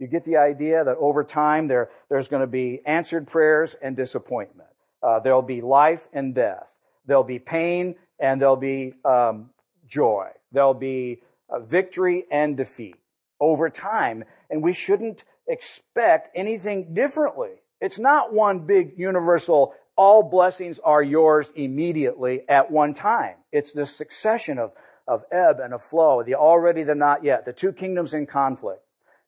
You 0.00 0.08
get 0.08 0.24
the 0.24 0.38
idea 0.38 0.82
that 0.82 0.96
over 0.96 1.22
time 1.22 1.68
there, 1.68 1.90
there's 2.08 2.26
going 2.26 2.40
to 2.40 2.48
be 2.48 2.80
answered 2.84 3.28
prayers 3.28 3.76
and 3.80 3.96
disappointment. 3.96 4.68
Uh, 5.00 5.20
there'll 5.20 5.42
be 5.42 5.60
life 5.60 6.08
and 6.12 6.34
death. 6.34 6.66
There'll 7.06 7.22
be 7.22 7.38
pain 7.38 7.94
and 8.18 8.40
there'll 8.40 8.56
be 8.56 8.94
um, 9.04 9.50
joy. 9.86 10.30
There'll 10.50 10.74
be 10.74 11.22
uh, 11.48 11.60
victory 11.60 12.24
and 12.28 12.56
defeat 12.56 12.96
over 13.38 13.70
time, 13.70 14.24
and 14.50 14.60
we 14.60 14.72
shouldn't 14.72 15.22
expect 15.46 16.30
anything 16.34 16.94
differently. 16.94 17.52
It's 17.80 18.00
not 18.00 18.32
one 18.32 18.66
big 18.66 18.94
universal, 18.96 19.74
all 19.96 20.22
blessings 20.22 20.78
are 20.78 21.02
yours 21.02 21.52
immediately 21.56 22.42
at 22.48 22.70
one 22.70 22.94
time. 22.94 23.36
It's 23.50 23.72
this 23.72 23.94
succession 23.94 24.58
of, 24.58 24.72
of 25.08 25.24
ebb 25.32 25.60
and 25.60 25.72
a 25.72 25.78
flow, 25.78 26.22
the 26.22 26.34
already, 26.34 26.82
the 26.82 26.94
not 26.94 27.24
yet, 27.24 27.44
the 27.44 27.52
two 27.52 27.72
kingdoms 27.72 28.14
in 28.14 28.26
conflict. 28.26 28.82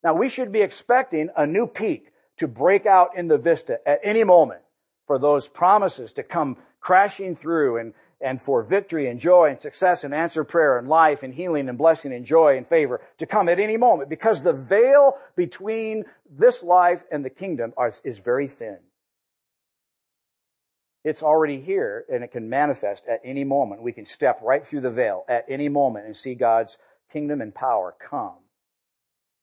Now 0.05 0.15
we 0.15 0.29
should 0.29 0.53
be 0.53 0.61
expecting 0.61 1.31
a 1.37 1.47
new 1.47 1.67
peak 1.67 2.13
to 2.37 2.47
break 2.47 2.87
out 2.87 3.17
in 3.17 3.29
the 3.29 3.39
vista 3.39 3.79
at 3.87 4.01
any 4.05 4.25
moment 4.25 4.61
for 5.07 5.19
those 5.19 5.49
promises 5.49 6.13
to 6.13 6.23
come 6.23 6.57
crashing 6.81 7.35
through 7.35 7.79
and, 7.79 7.95
and 8.21 8.41
for 8.41 8.63
victory 8.63 9.09
and 9.09 9.19
joy 9.19 9.51
and 9.51 9.61
success 9.61 10.05
and 10.05 10.15
answer 10.15 10.45
prayer 10.45 10.79
and 10.79 10.89
life 10.89 11.23
and 11.23 11.35
healing 11.35 11.69
and 11.69 11.79
blessing 11.79 12.13
and 12.13 12.25
joy 12.25 12.57
and 12.57 12.67
favor 12.69 13.01
to 13.17 13.27
come 13.27 13.49
at 13.49 13.59
any 13.59 13.77
moment 13.77 14.09
because 14.09 14.43
the 14.43 14.53
veil 14.53 15.15
between 15.35 16.05
this 16.31 16.63
life 16.63 17.03
and 17.11 17.25
the 17.25 17.31
kingdom 17.31 17.73
is 18.05 18.19
very 18.19 18.47
thin. 18.47 18.79
It's 21.09 21.23
already 21.23 21.59
here 21.59 22.05
and 22.12 22.23
it 22.23 22.33
can 22.33 22.51
manifest 22.51 23.05
at 23.09 23.23
any 23.25 23.42
moment. 23.42 23.81
We 23.81 23.92
can 23.92 24.05
step 24.05 24.40
right 24.42 24.64
through 24.66 24.83
the 24.83 24.90
veil 24.90 25.25
at 25.27 25.47
any 25.49 25.71
moment 25.71 26.05
and 26.05 26.14
see 26.14 26.35
God's 26.35 26.77
kingdom 27.11 27.40
and 27.40 27.55
power 27.55 27.94
come. 27.99 28.37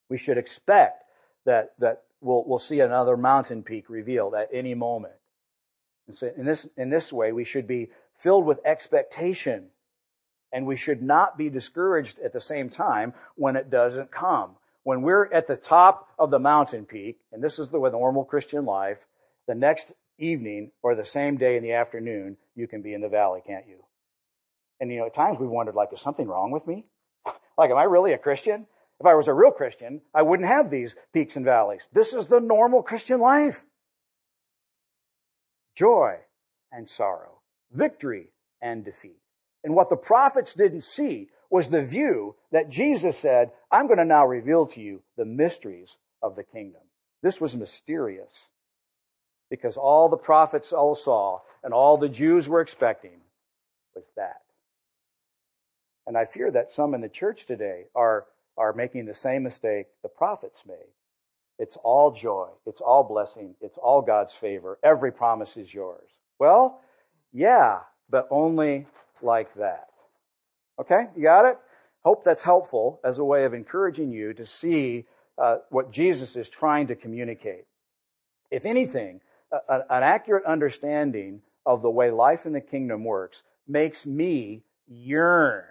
We 0.08 0.20
should 0.20 0.38
expect 0.38 1.06
that, 1.46 1.74
that 1.80 2.04
we'll, 2.22 2.44
we'll 2.46 2.60
see 2.60 2.82
another 2.82 3.18
mountain 3.18 3.64
peak 3.64 3.90
revealed 3.90 4.36
at 4.36 4.50
any 4.54 4.76
moment. 4.76 5.16
And 6.08 6.16
so 6.16 6.32
in 6.38 6.46
this, 6.46 6.68
in 6.78 6.92
this 6.92 7.12
way, 7.12 7.32
we 7.32 7.46
should 7.46 7.66
be 7.66 7.90
filled 8.16 8.46
with 8.46 8.60
expectation 8.64 9.70
and 10.54 10.68
we 10.68 10.76
should 10.76 11.02
not 11.02 11.36
be 11.36 11.50
discouraged 11.50 12.20
at 12.20 12.32
the 12.32 12.40
same 12.40 12.70
time 12.70 13.16
when 13.34 13.56
it 13.56 13.72
doesn't 13.72 14.12
come. 14.12 14.52
When 14.84 15.02
we're 15.02 15.34
at 15.34 15.48
the 15.48 15.56
top 15.56 16.10
of 16.20 16.30
the 16.30 16.38
mountain 16.38 16.86
peak, 16.86 17.18
and 17.32 17.44
this 17.44 17.58
is 17.58 17.70
the 17.70 17.80
normal 17.80 18.24
Christian 18.24 18.66
life, 18.66 19.00
the 19.48 19.56
next 19.56 19.92
evening 20.18 20.72
or 20.82 20.96
the 20.96 21.06
same 21.06 21.38
day 21.38 21.58
in 21.58 21.64
the 21.64 21.74
afternoon, 21.74 22.38
you 22.56 22.68
can 22.68 22.82
be 22.82 22.94
in 22.94 23.02
the 23.02 23.10
valley, 23.10 23.42
can't 23.46 23.68
you? 23.68 23.78
And 24.80 24.92
you 24.92 25.00
know, 25.00 25.06
at 25.06 25.14
times 25.14 25.40
we've 25.40 25.50
wondered, 25.50 25.76
like, 25.76 25.90
is 25.94 26.02
something 26.02 26.28
wrong 26.28 26.52
with 26.52 26.66
me? 26.68 26.86
like, 27.58 27.72
am 27.72 27.78
I 27.78 27.84
really 27.84 28.14
a 28.14 28.18
Christian? 28.18 28.66
If 29.00 29.06
I 29.06 29.16
was 29.16 29.28
a 29.28 29.34
real 29.34 29.52
Christian, 29.52 30.02
I 30.14 30.22
wouldn't 30.22 30.48
have 30.48 30.70
these 30.70 30.96
peaks 31.14 31.36
and 31.36 31.44
valleys. 31.44 31.88
This 31.92 32.14
is 32.14 32.28
the 32.28 32.40
normal 32.40 32.82
Christian 32.82 33.20
life. 33.20 33.66
Joy 35.76 36.16
and 36.72 36.90
sorrow, 36.90 37.42
victory 37.72 38.32
and 38.62 38.86
defeat. 38.86 39.20
And 39.64 39.76
what 39.76 39.90
the 39.90 39.98
prophets 39.98 40.54
didn't 40.54 40.84
see 40.84 41.30
was 41.50 41.70
the 41.70 41.82
view 41.82 42.36
that 42.52 42.70
Jesus 42.70 43.18
said, 43.18 43.52
I'm 43.72 43.88
going 43.88 43.98
to 43.98 44.06
now 44.06 44.26
reveal 44.26 44.68
to 44.68 44.82
you 44.82 45.02
the 45.18 45.26
mysteries 45.26 45.98
of 46.22 46.36
the 46.36 46.44
kingdom. 46.44 46.82
This 47.22 47.42
was 47.42 47.56
mysterious 47.56 48.50
because 49.50 49.78
all 49.78 50.10
the 50.10 50.18
prophets 50.18 50.74
all 50.74 50.96
saw 50.96 51.40
and 51.64 51.74
all 51.74 51.98
the 51.98 52.10
Jews 52.10 52.48
were 52.48 52.62
expecting 52.62 53.22
was 53.96 54.06
that. 54.16 54.42
And 56.08 56.18
I 56.18 56.26
fear 56.26 56.52
that 56.52 56.72
some 56.72 56.94
in 56.94 57.02
the 57.02 57.10
church 57.10 57.46
today 57.46 57.86
are 57.96 58.26
are 58.58 58.74
making 58.74 59.06
the 59.06 59.14
same 59.14 59.44
mistake 59.44 59.88
the 60.02 60.10
prophets 60.10 60.64
made. 60.66 60.94
It's 61.60 61.78
all 61.78 62.12
joy. 62.12 62.48
It's 62.66 62.82
all 62.82 63.04
blessing. 63.04 63.56
It's 63.62 63.78
all 63.78 64.02
God's 64.02 64.34
favor. 64.34 64.78
Every 64.84 65.12
promise 65.12 65.58
is 65.58 65.74
yours. 65.74 66.10
Well, 66.40 66.82
yeah, 67.34 67.80
but 68.10 68.28
only 68.30 68.88
like 69.22 69.54
that. 69.56 69.88
Okay, 70.80 71.08
you 71.16 71.24
got 71.24 71.46
it? 71.46 71.58
Hope 72.04 72.24
that's 72.24 72.44
helpful 72.44 73.00
as 73.04 73.18
a 73.18 73.24
way 73.24 73.46
of 73.46 73.54
encouraging 73.54 74.12
you 74.12 74.34
to 74.34 74.46
see 74.46 75.06
uh, 75.38 75.58
what 75.70 75.92
Jesus 75.92 76.36
is 76.36 76.50
trying 76.50 76.88
to 76.88 76.96
communicate. 76.96 77.66
If 78.52 78.66
anything, 78.66 79.22
a, 79.70 79.76
an 79.90 80.04
accurate 80.04 80.46
understanding 80.46 81.42
of 81.66 81.82
the 81.82 81.90
way 81.90 82.12
life 82.12 82.46
in 82.46 82.54
the 82.54 82.62
kingdom 82.62 83.04
works 83.04 83.44
makes 83.68 84.06
me 84.06 84.64
yearn 84.88 85.64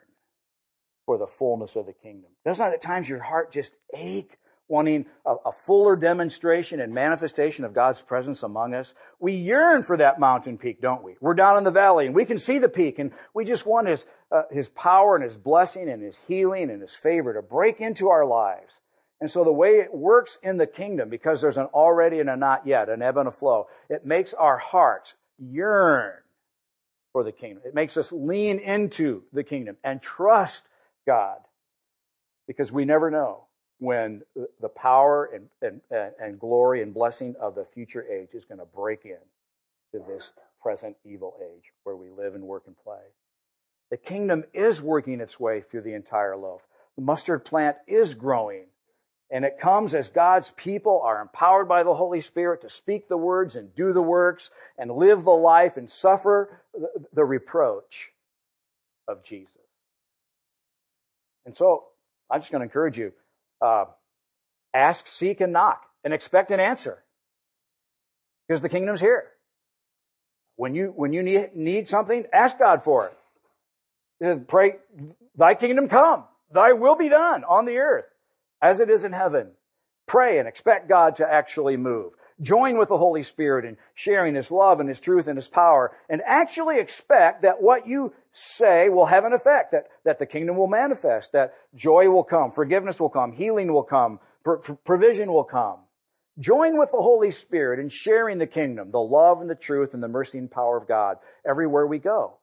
for 1.06 1.18
the 1.18 1.26
fullness 1.26 1.76
of 1.76 1.86
the 1.86 1.92
kingdom. 1.92 2.30
Doesn't 2.44 2.66
at 2.66 2.82
times 2.82 3.08
your 3.08 3.22
heart 3.22 3.52
just 3.52 3.74
ache 3.94 4.38
wanting 4.66 5.04
a, 5.26 5.34
a, 5.46 5.52
fuller 5.52 5.94
demonstration 5.94 6.80
and 6.80 6.94
manifestation 6.94 7.66
of 7.66 7.74
God's 7.74 8.00
presence 8.00 8.42
among 8.42 8.74
us? 8.74 8.94
We 9.20 9.34
yearn 9.34 9.82
for 9.82 9.98
that 9.98 10.18
mountain 10.18 10.56
peak, 10.56 10.80
don't 10.80 11.02
we? 11.02 11.16
We're 11.20 11.34
down 11.34 11.58
in 11.58 11.64
the 11.64 11.70
valley 11.70 12.06
and 12.06 12.14
we 12.14 12.24
can 12.24 12.38
see 12.38 12.58
the 12.58 12.68
peak 12.68 12.98
and 12.98 13.12
we 13.34 13.44
just 13.44 13.66
want 13.66 13.88
His, 13.88 14.06
uh, 14.32 14.42
His 14.50 14.68
power 14.70 15.16
and 15.16 15.24
His 15.24 15.36
blessing 15.36 15.90
and 15.90 16.02
His 16.02 16.18
healing 16.26 16.70
and 16.70 16.80
His 16.80 16.94
favor 16.94 17.34
to 17.34 17.42
break 17.42 17.80
into 17.80 18.08
our 18.08 18.24
lives. 18.24 18.72
And 19.20 19.30
so 19.30 19.44
the 19.44 19.52
way 19.52 19.78
it 19.78 19.94
works 19.94 20.38
in 20.42 20.56
the 20.56 20.66
kingdom, 20.66 21.08
because 21.08 21.40
there's 21.40 21.56
an 21.56 21.66
already 21.66 22.20
and 22.20 22.28
a 22.28 22.36
not 22.36 22.66
yet, 22.66 22.88
an 22.88 23.00
ebb 23.00 23.16
and 23.16 23.28
a 23.28 23.30
flow, 23.30 23.68
it 23.88 24.04
makes 24.04 24.34
our 24.34 24.58
hearts 24.58 25.14
yearn 25.38 26.12
for 27.12 27.22
the 27.24 27.32
kingdom. 27.32 27.62
It 27.64 27.74
makes 27.74 27.96
us 27.96 28.12
lean 28.12 28.58
into 28.58 29.22
the 29.32 29.44
kingdom 29.44 29.76
and 29.84 30.02
trust 30.02 30.64
God. 31.06 31.38
Because 32.46 32.70
we 32.70 32.84
never 32.84 33.10
know 33.10 33.44
when 33.78 34.22
the 34.60 34.68
power 34.68 35.30
and, 35.32 35.80
and, 35.90 36.10
and 36.20 36.38
glory 36.38 36.82
and 36.82 36.92
blessing 36.92 37.34
of 37.40 37.54
the 37.54 37.64
future 37.64 38.04
age 38.04 38.30
is 38.34 38.44
going 38.44 38.58
to 38.58 38.66
break 38.66 39.04
in 39.04 39.16
to 39.92 40.04
this 40.06 40.32
present 40.60 40.96
evil 41.04 41.36
age 41.40 41.72
where 41.84 41.96
we 41.96 42.10
live 42.10 42.34
and 42.34 42.44
work 42.44 42.64
and 42.66 42.76
play. 42.76 43.00
The 43.90 43.96
kingdom 43.96 44.44
is 44.52 44.82
working 44.82 45.20
its 45.20 45.38
way 45.38 45.60
through 45.60 45.82
the 45.82 45.94
entire 45.94 46.36
loaf. 46.36 46.62
The 46.96 47.02
mustard 47.02 47.44
plant 47.44 47.76
is 47.86 48.14
growing. 48.14 48.64
And 49.30 49.44
it 49.44 49.58
comes 49.58 49.94
as 49.94 50.10
God's 50.10 50.50
people 50.50 51.00
are 51.04 51.20
empowered 51.20 51.66
by 51.66 51.82
the 51.82 51.94
Holy 51.94 52.20
Spirit 52.20 52.60
to 52.62 52.68
speak 52.68 53.08
the 53.08 53.16
words 53.16 53.56
and 53.56 53.74
do 53.74 53.92
the 53.92 54.02
works 54.02 54.50
and 54.78 54.90
live 54.90 55.24
the 55.24 55.30
life 55.30 55.76
and 55.76 55.90
suffer 55.90 56.60
the 57.12 57.24
reproach 57.24 58.10
of 59.08 59.24
Jesus. 59.24 59.50
And 61.46 61.56
so 61.56 61.84
I'm 62.30 62.40
just 62.40 62.52
going 62.52 62.60
to 62.60 62.64
encourage 62.64 62.98
you, 62.98 63.12
uh, 63.60 63.86
ask, 64.72 65.06
seek, 65.06 65.40
and 65.40 65.52
knock 65.52 65.82
and 66.04 66.12
expect 66.12 66.50
an 66.50 66.60
answer. 66.60 67.02
Because 68.46 68.60
the 68.60 68.68
kingdom's 68.68 69.00
here. 69.00 69.24
When 70.56 70.74
you, 70.74 70.92
when 70.94 71.12
you 71.12 71.22
need, 71.22 71.56
need 71.56 71.88
something, 71.88 72.24
ask 72.32 72.58
God 72.58 72.84
for 72.84 73.10
it. 74.20 74.46
Pray, 74.46 74.76
thy 75.36 75.54
kingdom 75.54 75.88
come. 75.88 76.24
Thy 76.52 76.72
will 76.72 76.94
be 76.94 77.08
done 77.08 77.42
on 77.44 77.64
the 77.64 77.78
earth 77.78 78.04
as 78.64 78.80
it 78.80 78.88
is 78.88 79.04
in 79.04 79.12
heaven. 79.12 79.50
Pray 80.06 80.38
and 80.38 80.48
expect 80.48 80.88
God 80.88 81.16
to 81.16 81.30
actually 81.30 81.76
move. 81.76 82.12
join 82.40 82.78
with 82.78 82.88
the 82.88 82.98
Holy 82.98 83.22
Spirit 83.22 83.64
in 83.64 83.76
sharing 83.94 84.34
His 84.34 84.50
love 84.50 84.80
and 84.80 84.88
His 84.88 84.98
truth 84.98 85.28
and 85.28 85.38
His 85.38 85.46
power, 85.46 85.92
and 86.08 86.20
actually 86.26 86.80
expect 86.80 87.42
that 87.42 87.62
what 87.62 87.86
you 87.86 88.12
say 88.32 88.88
will 88.88 89.06
have 89.06 89.24
an 89.24 89.32
effect, 89.32 89.70
that, 89.70 89.84
that 90.04 90.18
the 90.18 90.26
kingdom 90.26 90.56
will 90.56 90.66
manifest, 90.66 91.30
that 91.32 91.54
joy 91.76 92.08
will 92.10 92.24
come, 92.24 92.50
forgiveness 92.50 92.98
will 92.98 93.10
come, 93.10 93.32
healing 93.32 93.72
will 93.72 93.84
come, 93.84 94.18
provision 94.84 95.32
will 95.32 95.44
come. 95.44 95.78
Join 96.40 96.76
with 96.76 96.90
the 96.90 97.02
Holy 97.02 97.30
Spirit 97.30 97.78
in 97.78 97.88
sharing 97.88 98.38
the 98.38 98.48
kingdom, 98.48 98.90
the 98.90 98.98
love 98.98 99.40
and 99.40 99.48
the 99.48 99.54
truth 99.54 99.94
and 99.94 100.02
the 100.02 100.08
mercy 100.08 100.38
and 100.38 100.50
power 100.50 100.76
of 100.76 100.88
God 100.88 101.18
everywhere 101.48 101.86
we 101.86 101.98
go. 101.98 102.38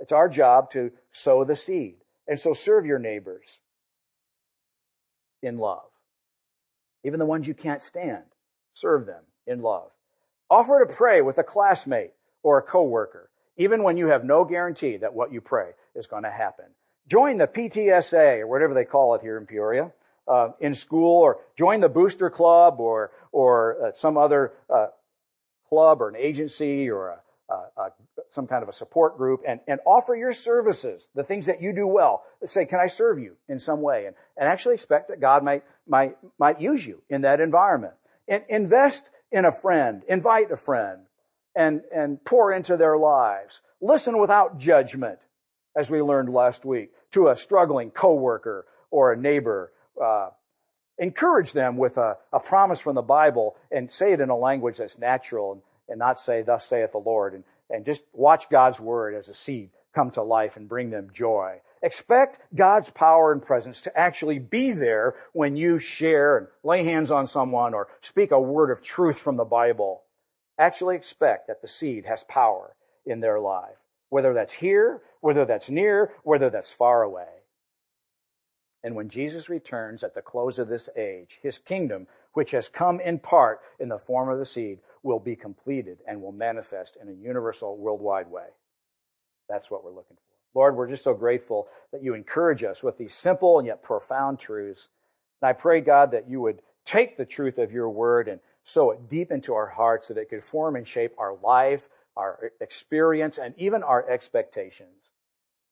It's 0.00 0.12
our 0.12 0.28
job 0.28 0.72
to 0.72 0.90
sow 1.12 1.44
the 1.44 1.54
seed. 1.54 1.98
And 2.26 2.40
so 2.40 2.52
serve 2.52 2.84
your 2.84 2.98
neighbors 2.98 3.60
in 5.46 5.58
love. 5.58 5.88
Even 7.04 7.18
the 7.18 7.26
ones 7.26 7.46
you 7.46 7.54
can't 7.54 7.82
stand, 7.82 8.24
serve 8.74 9.06
them 9.06 9.22
in 9.46 9.62
love. 9.62 9.90
Offer 10.50 10.84
to 10.84 10.92
pray 10.92 11.22
with 11.22 11.38
a 11.38 11.44
classmate 11.44 12.12
or 12.42 12.58
a 12.58 12.62
coworker, 12.62 13.30
even 13.56 13.82
when 13.82 13.96
you 13.96 14.08
have 14.08 14.24
no 14.24 14.44
guarantee 14.44 14.96
that 14.98 15.14
what 15.14 15.32
you 15.32 15.40
pray 15.40 15.70
is 15.94 16.06
going 16.06 16.24
to 16.24 16.30
happen. 16.30 16.66
Join 17.08 17.38
the 17.38 17.46
PTSA 17.46 18.40
or 18.40 18.46
whatever 18.46 18.74
they 18.74 18.84
call 18.84 19.14
it 19.14 19.22
here 19.22 19.38
in 19.38 19.46
Peoria. 19.46 19.92
Uh, 20.28 20.50
in 20.58 20.74
school, 20.74 21.22
or 21.22 21.38
join 21.56 21.78
the 21.80 21.88
booster 21.88 22.28
club, 22.28 22.80
or 22.80 23.12
or 23.30 23.76
uh, 23.80 23.92
some 23.94 24.16
other 24.16 24.54
uh, 24.68 24.88
club, 25.68 26.02
or 26.02 26.08
an 26.08 26.16
agency, 26.16 26.90
or 26.90 27.20
a, 27.48 27.54
a, 27.54 27.92
some 28.36 28.46
kind 28.46 28.62
of 28.62 28.68
a 28.68 28.72
support 28.72 29.16
group 29.16 29.40
and, 29.48 29.58
and 29.66 29.80
offer 29.84 30.14
your 30.14 30.32
services, 30.32 31.08
the 31.16 31.24
things 31.24 31.46
that 31.46 31.60
you 31.60 31.72
do 31.72 31.86
well. 31.86 32.22
Say, 32.44 32.66
can 32.66 32.78
I 32.78 32.86
serve 32.86 33.18
you 33.18 33.34
in 33.48 33.58
some 33.58 33.80
way? 33.80 34.06
And, 34.06 34.14
and 34.36 34.48
actually 34.48 34.74
expect 34.74 35.08
that 35.08 35.20
God 35.20 35.42
might, 35.42 35.64
might, 35.88 36.16
might 36.38 36.60
use 36.60 36.86
you 36.86 37.02
in 37.08 37.22
that 37.22 37.40
environment. 37.40 37.94
And 38.28 38.44
invest 38.48 39.08
in 39.32 39.44
a 39.44 39.52
friend, 39.52 40.02
invite 40.06 40.52
a 40.52 40.56
friend 40.56 41.00
and, 41.56 41.80
and 41.92 42.22
pour 42.24 42.52
into 42.52 42.76
their 42.76 42.96
lives. 42.96 43.60
Listen 43.80 44.20
without 44.20 44.58
judgment, 44.58 45.18
as 45.76 45.90
we 45.90 46.00
learned 46.02 46.28
last 46.28 46.64
week, 46.64 46.92
to 47.12 47.28
a 47.28 47.36
struggling 47.36 47.90
coworker 47.90 48.66
or 48.90 49.12
a 49.12 49.16
neighbor. 49.16 49.72
Uh, 50.00 50.28
encourage 50.98 51.52
them 51.52 51.76
with 51.76 51.96
a, 51.96 52.16
a 52.32 52.40
promise 52.40 52.80
from 52.80 52.94
the 52.94 53.02
Bible 53.02 53.56
and 53.70 53.92
say 53.92 54.12
it 54.12 54.20
in 54.20 54.28
a 54.28 54.36
language 54.36 54.76
that's 54.78 54.98
natural 54.98 55.52
and, 55.52 55.62
and 55.88 55.98
not 55.98 56.18
say, 56.18 56.42
thus 56.42 56.66
saith 56.66 56.92
the 56.92 56.98
Lord. 56.98 57.34
And 57.34 57.44
and 57.70 57.84
just 57.84 58.02
watch 58.12 58.48
God's 58.50 58.80
word 58.80 59.14
as 59.14 59.28
a 59.28 59.34
seed 59.34 59.70
come 59.94 60.10
to 60.12 60.22
life 60.22 60.56
and 60.56 60.68
bring 60.68 60.90
them 60.90 61.10
joy. 61.12 61.60
Expect 61.82 62.38
God's 62.54 62.90
power 62.90 63.32
and 63.32 63.42
presence 63.42 63.82
to 63.82 63.98
actually 63.98 64.38
be 64.38 64.72
there 64.72 65.14
when 65.32 65.56
you 65.56 65.78
share 65.78 66.36
and 66.36 66.46
lay 66.62 66.84
hands 66.84 67.10
on 67.10 67.26
someone 67.26 67.74
or 67.74 67.88
speak 68.02 68.30
a 68.30 68.40
word 68.40 68.70
of 68.70 68.82
truth 68.82 69.18
from 69.18 69.36
the 69.36 69.44
Bible. 69.44 70.02
Actually 70.58 70.96
expect 70.96 71.48
that 71.48 71.62
the 71.62 71.68
seed 71.68 72.04
has 72.06 72.24
power 72.24 72.74
in 73.04 73.20
their 73.20 73.40
life. 73.40 73.76
Whether 74.08 74.34
that's 74.34 74.52
here, 74.52 75.00
whether 75.20 75.44
that's 75.44 75.68
near, 75.70 76.12
whether 76.22 76.50
that's 76.50 76.70
far 76.70 77.02
away. 77.02 77.26
And 78.82 78.94
when 78.94 79.08
Jesus 79.08 79.48
returns 79.48 80.04
at 80.04 80.14
the 80.14 80.22
close 80.22 80.58
of 80.58 80.68
this 80.68 80.88
age, 80.96 81.38
his 81.42 81.58
kingdom, 81.58 82.06
which 82.34 82.52
has 82.52 82.68
come 82.68 83.00
in 83.00 83.18
part 83.18 83.60
in 83.80 83.88
the 83.88 83.98
form 83.98 84.28
of 84.28 84.38
the 84.38 84.46
seed, 84.46 84.78
will 85.06 85.20
be 85.20 85.36
completed 85.36 85.98
and 86.06 86.20
will 86.20 86.32
manifest 86.32 86.98
in 87.00 87.08
a 87.08 87.12
universal 87.12 87.78
worldwide 87.78 88.30
way. 88.30 88.48
That's 89.48 89.70
what 89.70 89.84
we're 89.84 89.94
looking 89.94 90.16
for. 90.16 90.58
Lord, 90.58 90.76
we're 90.76 90.88
just 90.88 91.04
so 91.04 91.14
grateful 91.14 91.68
that 91.92 92.02
you 92.02 92.14
encourage 92.14 92.64
us 92.64 92.82
with 92.82 92.98
these 92.98 93.14
simple 93.14 93.58
and 93.58 93.66
yet 93.66 93.82
profound 93.82 94.38
truths. 94.38 94.88
And 95.40 95.48
I 95.48 95.52
pray, 95.52 95.80
God, 95.80 96.10
that 96.10 96.28
you 96.28 96.40
would 96.40 96.60
take 96.84 97.16
the 97.16 97.24
truth 97.24 97.58
of 97.58 97.72
your 97.72 97.88
word 97.88 98.26
and 98.26 98.40
sow 98.64 98.90
it 98.90 99.08
deep 99.08 99.30
into 99.30 99.54
our 99.54 99.68
hearts 99.68 100.08
so 100.08 100.14
that 100.14 100.22
it 100.22 100.30
could 100.30 100.44
form 100.44 100.76
and 100.76 100.88
shape 100.88 101.12
our 101.18 101.36
life, 101.42 101.88
our 102.16 102.50
experience, 102.60 103.38
and 103.38 103.54
even 103.58 103.82
our 103.82 104.08
expectations. 104.10 105.12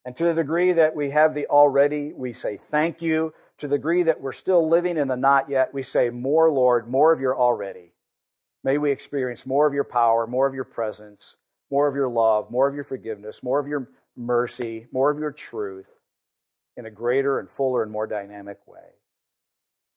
And 0.05 0.15
to 0.17 0.25
the 0.25 0.35
degree 0.35 0.75
that 0.75 0.95
we 0.95 1.11
have 1.11 1.35
the 1.35 1.47
already, 1.47 2.13
we 2.13 2.35
say 2.35 2.59
thank 2.71 3.03
you. 3.03 3.33
To 3.59 3.69
the 3.69 3.79
degree 3.79 4.05
that 4.05 4.21
we're 4.21 4.33
still 4.33 4.69
living 4.69 4.99
in 4.99 5.09
the 5.09 5.17
not 5.17 5.49
yet, 5.49 5.73
we 5.73 5.83
say 5.83 6.11
more, 6.11 6.51
Lord, 6.51 6.89
more 6.89 7.13
of 7.13 7.21
your 7.21 7.37
already. 7.37 7.94
May 8.65 8.79
we 8.79 8.91
experience 8.91 9.45
more 9.45 9.67
of 9.67 9.75
your 9.75 9.85
power, 9.85 10.27
more 10.27 10.47
of 10.47 10.55
your 10.55 10.65
presence, 10.65 11.37
more 11.71 11.87
of 11.87 11.95
your 11.95 12.09
love, 12.09 12.51
more 12.51 12.67
of 12.67 12.75
your 12.75 12.85
forgiveness, 12.85 13.43
more 13.43 13.61
of 13.61 13.69
your 13.69 13.91
mercy, 14.17 14.87
more 14.91 15.11
of 15.11 15.19
your 15.19 15.33
truth 15.33 15.87
in 16.77 16.87
a 16.87 16.91
greater 16.91 17.39
and 17.39 17.51
fuller 17.51 17.83
and 17.83 17.93
more 17.93 18.07
dynamic 18.07 18.59
way. 18.67 18.81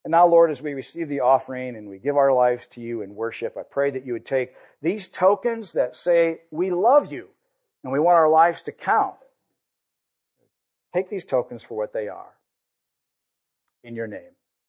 And 0.03 0.11
now, 0.11 0.27
Lord, 0.27 0.51
as 0.51 0.61
we 0.61 0.73
receive 0.73 1.09
the 1.09 1.21
offering 1.21 1.75
and 1.75 1.89
we 1.89 1.97
give 1.97 2.17
our 2.17 2.33
lives 2.33 2.67
to 2.67 2.81
you 2.81 3.01
in 3.01 3.15
worship, 3.15 3.57
I 3.57 3.63
pray 3.63 3.91
that 3.91 4.05
you 4.05 4.13
would 4.13 4.25
take 4.25 4.53
these 4.81 5.07
tokens 5.07 5.73
that 5.73 5.95
say, 5.95 6.39
we 6.51 6.69
love 6.71 7.11
you 7.11 7.27
and 7.83 7.91
we 7.91 7.99
want 7.99 8.15
our 8.15 8.29
lives 8.29 8.63
to 8.63 8.71
count. 8.71 9.15
Take 10.93 11.09
these 11.09 11.25
tokens 11.25 11.63
for 11.63 11.77
what 11.77 11.93
they 11.93 12.07
are. 12.07 12.33
In 13.83 13.95
your 13.95 14.07
name. 14.07 14.36